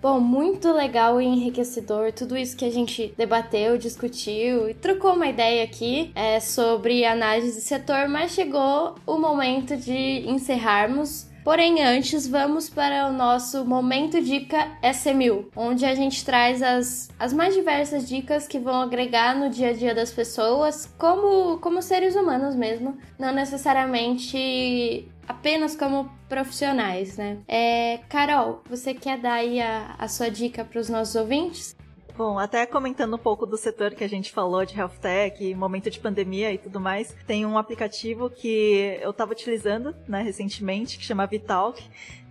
Bom, 0.03 0.19
muito 0.19 0.69
legal 0.73 1.21
e 1.21 1.25
enriquecedor 1.25 2.11
tudo 2.11 2.35
isso 2.35 2.57
que 2.57 2.65
a 2.65 2.69
gente 2.69 3.13
debateu, 3.17 3.77
discutiu 3.77 4.69
e 4.69 4.73
trocou 4.73 5.13
uma 5.13 5.27
ideia 5.27 5.63
aqui 5.63 6.11
é, 6.13 6.41
sobre 6.41 7.05
análise 7.05 7.55
de 7.55 7.61
setor, 7.61 8.09
mas 8.09 8.31
chegou 8.31 8.95
o 9.07 9.17
momento 9.17 9.77
de 9.77 10.29
encerrarmos. 10.29 11.31
Porém, 11.41 11.81
antes, 11.81 12.27
vamos 12.27 12.69
para 12.69 13.07
o 13.07 13.13
nosso 13.13 13.63
Momento 13.65 14.21
Dica 14.21 14.77
SMU, 14.93 15.49
onde 15.55 15.85
a 15.85 15.95
gente 15.95 16.23
traz 16.25 16.61
as, 16.61 17.09
as 17.17 17.31
mais 17.31 17.53
diversas 17.53 18.07
dicas 18.07 18.45
que 18.45 18.59
vão 18.59 18.81
agregar 18.81 19.33
no 19.33 19.49
dia 19.49 19.69
a 19.69 19.73
dia 19.73 19.95
das 19.95 20.11
pessoas, 20.11 20.85
como, 20.97 21.59
como 21.59 21.81
seres 21.81 22.15
humanos 22.15 22.55
mesmo, 22.55 22.97
não 23.17 23.33
necessariamente 23.33 25.07
apenas 25.27 25.75
como 25.75 26.09
profissionais, 26.27 27.17
né? 27.17 27.39
É, 27.47 27.99
Carol, 28.09 28.61
você 28.69 28.93
quer 28.93 29.17
dar 29.17 29.33
aí 29.33 29.61
a, 29.61 29.95
a 29.97 30.07
sua 30.07 30.29
dica 30.29 30.63
para 30.63 30.79
os 30.79 30.89
nossos 30.89 31.15
ouvintes? 31.15 31.75
Bom, 32.15 32.37
até 32.37 32.65
comentando 32.67 33.15
um 33.15 33.19
pouco 33.19 33.43
do 33.45 33.57
setor 33.57 33.95
que 33.95 34.03
a 34.03 34.09
gente 34.09 34.31
falou 34.31 34.63
de 34.63 34.77
health 34.77 34.99
tech, 35.01 35.55
momento 35.55 35.89
de 35.89 35.99
pandemia 35.99 36.53
e 36.53 36.59
tudo 36.59 36.79
mais, 36.79 37.15
tem 37.25 37.43
um 37.43 37.57
aplicativo 37.57 38.29
que 38.29 38.99
eu 39.01 39.09
estava 39.09 39.31
utilizando, 39.31 39.95
né, 40.07 40.21
recentemente, 40.21 40.99
que 40.99 41.03
chama 41.03 41.25
Vitalk, 41.25 41.83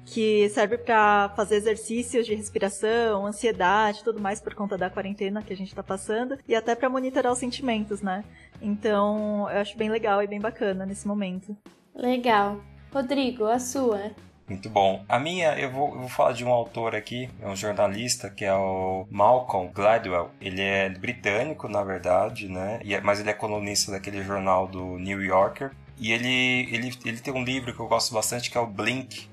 que 0.04 0.48
serve 0.50 0.78
para 0.78 1.32
fazer 1.34 1.56
exercícios 1.56 2.26
de 2.26 2.34
respiração, 2.34 3.26
ansiedade, 3.26 4.04
tudo 4.04 4.20
mais 4.20 4.40
por 4.40 4.54
conta 4.54 4.78
da 4.78 4.88
quarentena 4.88 5.42
que 5.42 5.52
a 5.52 5.56
gente 5.56 5.68
está 5.68 5.82
passando 5.82 6.38
e 6.46 6.54
até 6.54 6.76
para 6.76 6.88
monitorar 6.88 7.32
os 7.32 7.38
sentimentos, 7.38 8.02
né? 8.02 8.24
Então, 8.60 9.48
eu 9.50 9.58
acho 9.60 9.76
bem 9.76 9.90
legal 9.90 10.22
e 10.22 10.28
bem 10.28 10.40
bacana 10.40 10.86
nesse 10.86 11.08
momento. 11.08 11.56
Legal. 11.94 12.60
Rodrigo, 12.92 13.46
a 13.46 13.58
sua. 13.58 14.12
Muito 14.48 14.68
bom. 14.68 15.04
A 15.08 15.18
minha, 15.18 15.58
eu 15.58 15.70
vou, 15.70 15.94
eu 15.94 16.00
vou, 16.00 16.08
falar 16.08 16.32
de 16.32 16.44
um 16.44 16.50
autor 16.50 16.94
aqui, 16.94 17.30
é 17.40 17.48
um 17.48 17.56
jornalista, 17.56 18.28
que 18.28 18.44
é 18.44 18.52
o 18.52 19.06
Malcolm 19.10 19.72
Gladwell. 19.72 20.30
Ele 20.40 20.60
é 20.60 20.90
britânico, 20.90 21.68
na 21.68 21.82
verdade, 21.82 22.48
né? 22.48 22.80
É, 22.84 23.00
mas 23.00 23.20
ele 23.20 23.30
é 23.30 23.32
colunista 23.32 23.92
daquele 23.92 24.22
jornal 24.22 24.66
do 24.66 24.98
New 24.98 25.22
Yorker. 25.22 25.70
E 25.98 26.12
ele, 26.12 26.68
ele, 26.70 26.92
ele 27.04 27.18
tem 27.18 27.32
um 27.32 27.44
livro 27.44 27.74
que 27.74 27.80
eu 27.80 27.88
gosto 27.88 28.12
bastante, 28.12 28.50
que 28.50 28.58
é 28.58 28.60
o 28.60 28.66
Blink, 28.66 29.28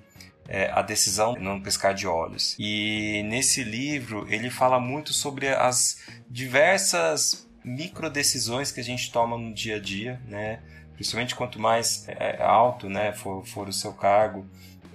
é, 0.48 0.72
a 0.72 0.82
decisão 0.82 1.36
não 1.36 1.60
piscar 1.60 1.94
de 1.94 2.08
olhos. 2.08 2.56
E 2.58 3.22
nesse 3.26 3.64
livro 3.64 4.26
ele 4.30 4.50
fala 4.50 4.80
muito 4.80 5.12
sobre 5.12 5.50
as 5.50 6.02
diversas 6.30 7.48
micro 7.64 8.10
decisões 8.10 8.72
que 8.72 8.80
a 8.80 8.84
gente 8.84 9.12
toma 9.12 9.38
no 9.38 9.54
dia 9.54 9.76
a 9.76 9.80
dia, 9.80 10.22
né? 10.28 10.60
Principalmente 11.00 11.34
quanto 11.34 11.58
mais 11.58 12.04
é, 12.10 12.44
alto 12.44 12.90
né, 12.90 13.14
for, 13.14 13.46
for 13.46 13.70
o 13.70 13.74
seu 13.74 13.94
cargo 13.94 14.46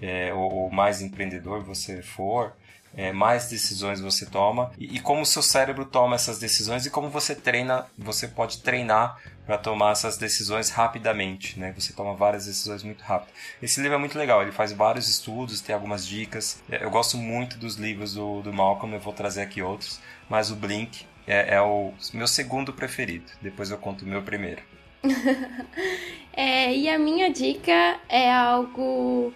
é, 0.02 0.34
ou, 0.34 0.52
ou, 0.52 0.70
mais 0.70 1.00
empreendedor 1.00 1.64
você 1.64 2.02
for, 2.02 2.52
é, 2.94 3.10
mais 3.10 3.48
decisões 3.48 4.02
você 4.02 4.26
toma 4.26 4.70
e, 4.78 4.96
e 4.96 5.00
como 5.00 5.22
o 5.22 5.26
seu 5.26 5.40
cérebro 5.40 5.86
toma 5.86 6.14
essas 6.14 6.38
decisões 6.38 6.84
e 6.84 6.90
como 6.90 7.08
você 7.08 7.34
treina, 7.34 7.86
você 7.96 8.28
pode 8.28 8.58
treinar 8.58 9.18
para 9.46 9.56
tomar 9.56 9.92
essas 9.92 10.18
decisões 10.18 10.68
rapidamente, 10.68 11.58
né? 11.58 11.72
Você 11.72 11.92
toma 11.94 12.14
várias 12.14 12.46
decisões 12.46 12.82
muito 12.82 13.02
rápido. 13.02 13.32
Esse 13.62 13.80
livro 13.80 13.96
é 13.96 13.98
muito 13.98 14.18
legal, 14.18 14.42
ele 14.42 14.52
faz 14.52 14.72
vários 14.72 15.08
estudos, 15.08 15.62
tem 15.62 15.74
algumas 15.74 16.06
dicas. 16.06 16.62
É, 16.70 16.84
eu 16.84 16.90
gosto 16.90 17.16
muito 17.16 17.56
dos 17.56 17.76
livros 17.76 18.12
do, 18.12 18.42
do 18.42 18.52
Malcolm, 18.52 18.94
eu 18.94 19.00
vou 19.00 19.12
trazer 19.14 19.40
aqui 19.40 19.62
outros, 19.62 20.00
mas 20.28 20.50
o 20.50 20.56
Blink 20.56 21.06
é, 21.26 21.54
é 21.54 21.60
o 21.62 21.94
meu 22.12 22.26
segundo 22.26 22.74
preferido. 22.74 23.30
Depois 23.40 23.70
eu 23.70 23.78
conto 23.78 24.04
o 24.04 24.08
meu 24.08 24.22
primeiro. 24.22 24.73
é, 26.32 26.74
e 26.74 26.88
a 26.88 26.98
minha 26.98 27.30
dica 27.30 27.98
é 28.08 28.32
algo 28.32 29.32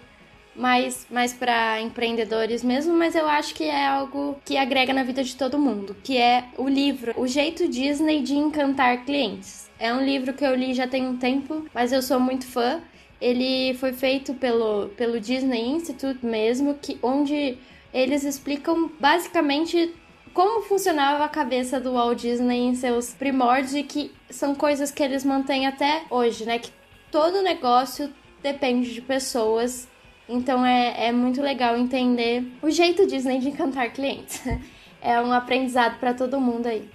mais, 0.59 1.07
mais 1.11 1.33
para 1.33 1.81
empreendedores 1.81 2.65
mesmo, 2.65 2.93
mas 2.93 3.15
eu 3.15 3.29
acho 3.29 3.55
que 3.55 3.65
é 3.65 3.87
algo 3.87 4.37
que 4.45 4.57
agrega 4.57 4.93
na 4.93 5.05
vida 5.05 5.23
de 5.23 5.37
todo 5.37 5.59
mundo, 5.59 5.97
que 6.03 6.17
é 6.17 6.45
o 6.57 6.69
livro 6.69 7.15
O 7.17 7.27
Jeito 7.27 7.69
Disney 7.69 8.23
de 8.23 8.35
Encantar 8.35 9.05
Clientes. 9.05 9.71
É 9.79 9.95
um 9.95 10.05
livro 10.05 10.33
que 10.33 10.45
eu 10.45 10.55
li 10.55 10.75
já 10.75 10.89
tem 10.89 11.07
um 11.07 11.17
tempo, 11.17 11.65
mas 11.73 11.93
eu 11.93 12.03
sou 12.03 12.19
muito 12.19 12.47
fã. 12.47 12.81
Ele 13.21 13.75
foi 13.75 13.93
feito 13.93 14.35
pelo, 14.35 14.89
pelo 14.97 15.21
Disney 15.21 15.69
Institute 15.69 16.25
mesmo, 16.27 16.75
que, 16.75 16.99
onde 17.03 17.57
eles 17.93 18.25
explicam 18.25 18.91
basicamente 18.99 19.95
como 20.39 20.63
funcionava 20.63 21.25
a 21.25 21.29
cabeça 21.29 21.81
do 21.81 21.95
Walt 21.95 22.21
Disney 22.21 22.61
em 22.61 22.75
seus 22.77 23.13
primórdios 23.13 23.75
e 23.75 23.83
que 23.83 24.15
são 24.31 24.55
coisas 24.55 24.89
que 24.93 25.03
eles 25.03 25.25
mantêm 25.25 25.67
até 25.67 26.05
hoje, 26.09 26.45
né? 26.45 26.61
Que 26.61 26.71
todo 27.11 27.43
negócio 27.43 28.09
depende 28.41 28.95
de 28.95 29.03
pessoas. 29.03 29.89
Então 30.29 30.65
é, 30.65 31.09
é 31.09 31.11
muito 31.11 31.43
legal 31.43 31.77
entender 31.77 32.45
o 32.63 32.71
jeito 32.71 33.05
Disney 33.05 33.41
de 33.41 33.49
encantar 33.49 33.93
clientes. 33.93 34.41
É 35.01 35.21
um 35.21 35.33
aprendizado 35.33 35.97
para 36.01 36.13
todo 36.13 36.41
mundo 36.41 36.67
aí. 36.67 36.91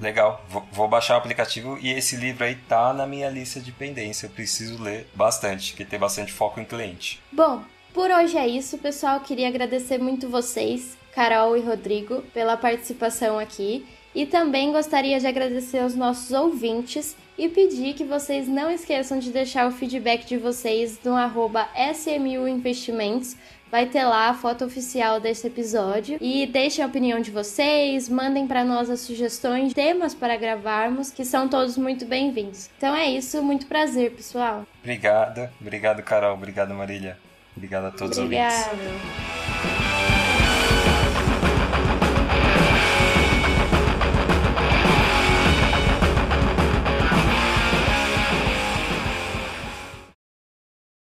Legal, 0.00 0.42
vou, 0.48 0.66
vou, 0.72 0.88
baixar 0.88 1.16
o 1.16 1.18
aplicativo 1.18 1.76
e 1.78 1.92
esse 1.92 2.16
livro 2.16 2.44
aí 2.44 2.54
tá 2.54 2.94
na 2.94 3.06
minha 3.06 3.28
lista 3.28 3.60
de 3.60 3.70
pendência. 3.70 4.24
Eu 4.24 4.30
preciso 4.30 4.82
ler 4.82 5.06
bastante, 5.14 5.72
porque 5.72 5.84
tem 5.84 5.98
bastante 5.98 6.32
foco 6.32 6.58
em 6.58 6.64
cliente. 6.64 7.20
Bom, 7.30 7.62
por 7.92 8.10
hoje 8.10 8.38
é 8.38 8.48
isso, 8.48 8.78
pessoal. 8.78 9.20
Queria 9.20 9.48
agradecer 9.48 9.98
muito 9.98 10.30
vocês, 10.30 10.95
Carol 11.16 11.56
e 11.56 11.60
Rodrigo, 11.60 12.22
pela 12.34 12.56
participação 12.56 13.38
aqui. 13.38 13.86
E 14.14 14.26
também 14.26 14.70
gostaria 14.70 15.18
de 15.18 15.26
agradecer 15.26 15.78
aos 15.78 15.94
nossos 15.94 16.30
ouvintes 16.30 17.16
e 17.36 17.48
pedir 17.48 17.94
que 17.94 18.04
vocês 18.04 18.46
não 18.46 18.70
esqueçam 18.70 19.18
de 19.18 19.30
deixar 19.30 19.66
o 19.66 19.72
feedback 19.72 20.26
de 20.26 20.36
vocês 20.36 20.98
no 21.02 21.14
arroba 21.14 21.68
SMU 21.92 22.46
Investimentos 22.46 23.36
Vai 23.70 23.86
ter 23.86 24.04
lá 24.04 24.28
a 24.28 24.34
foto 24.34 24.64
oficial 24.64 25.18
desse 25.18 25.48
episódio. 25.48 26.18
E 26.20 26.46
deixem 26.46 26.84
a 26.84 26.86
opinião 26.88 27.20
de 27.20 27.32
vocês, 27.32 28.08
mandem 28.08 28.46
para 28.46 28.64
nós 28.64 28.88
as 28.88 29.00
sugestões, 29.00 29.74
temas 29.74 30.14
para 30.14 30.36
gravarmos, 30.36 31.10
que 31.10 31.24
são 31.24 31.48
todos 31.48 31.76
muito 31.76 32.06
bem-vindos. 32.06 32.70
Então 32.78 32.94
é 32.94 33.06
isso, 33.08 33.42
muito 33.42 33.66
prazer, 33.66 34.12
pessoal. 34.12 34.64
Obrigado, 34.80 35.50
obrigado, 35.60 36.02
Carol, 36.02 36.34
obrigado, 36.34 36.72
Marília. 36.74 37.18
Obrigado 37.56 37.86
a 37.86 37.90
todos 37.90 38.18
Obrigado. 38.18 38.52
os 38.52 38.66
ouvintes. 38.72 39.45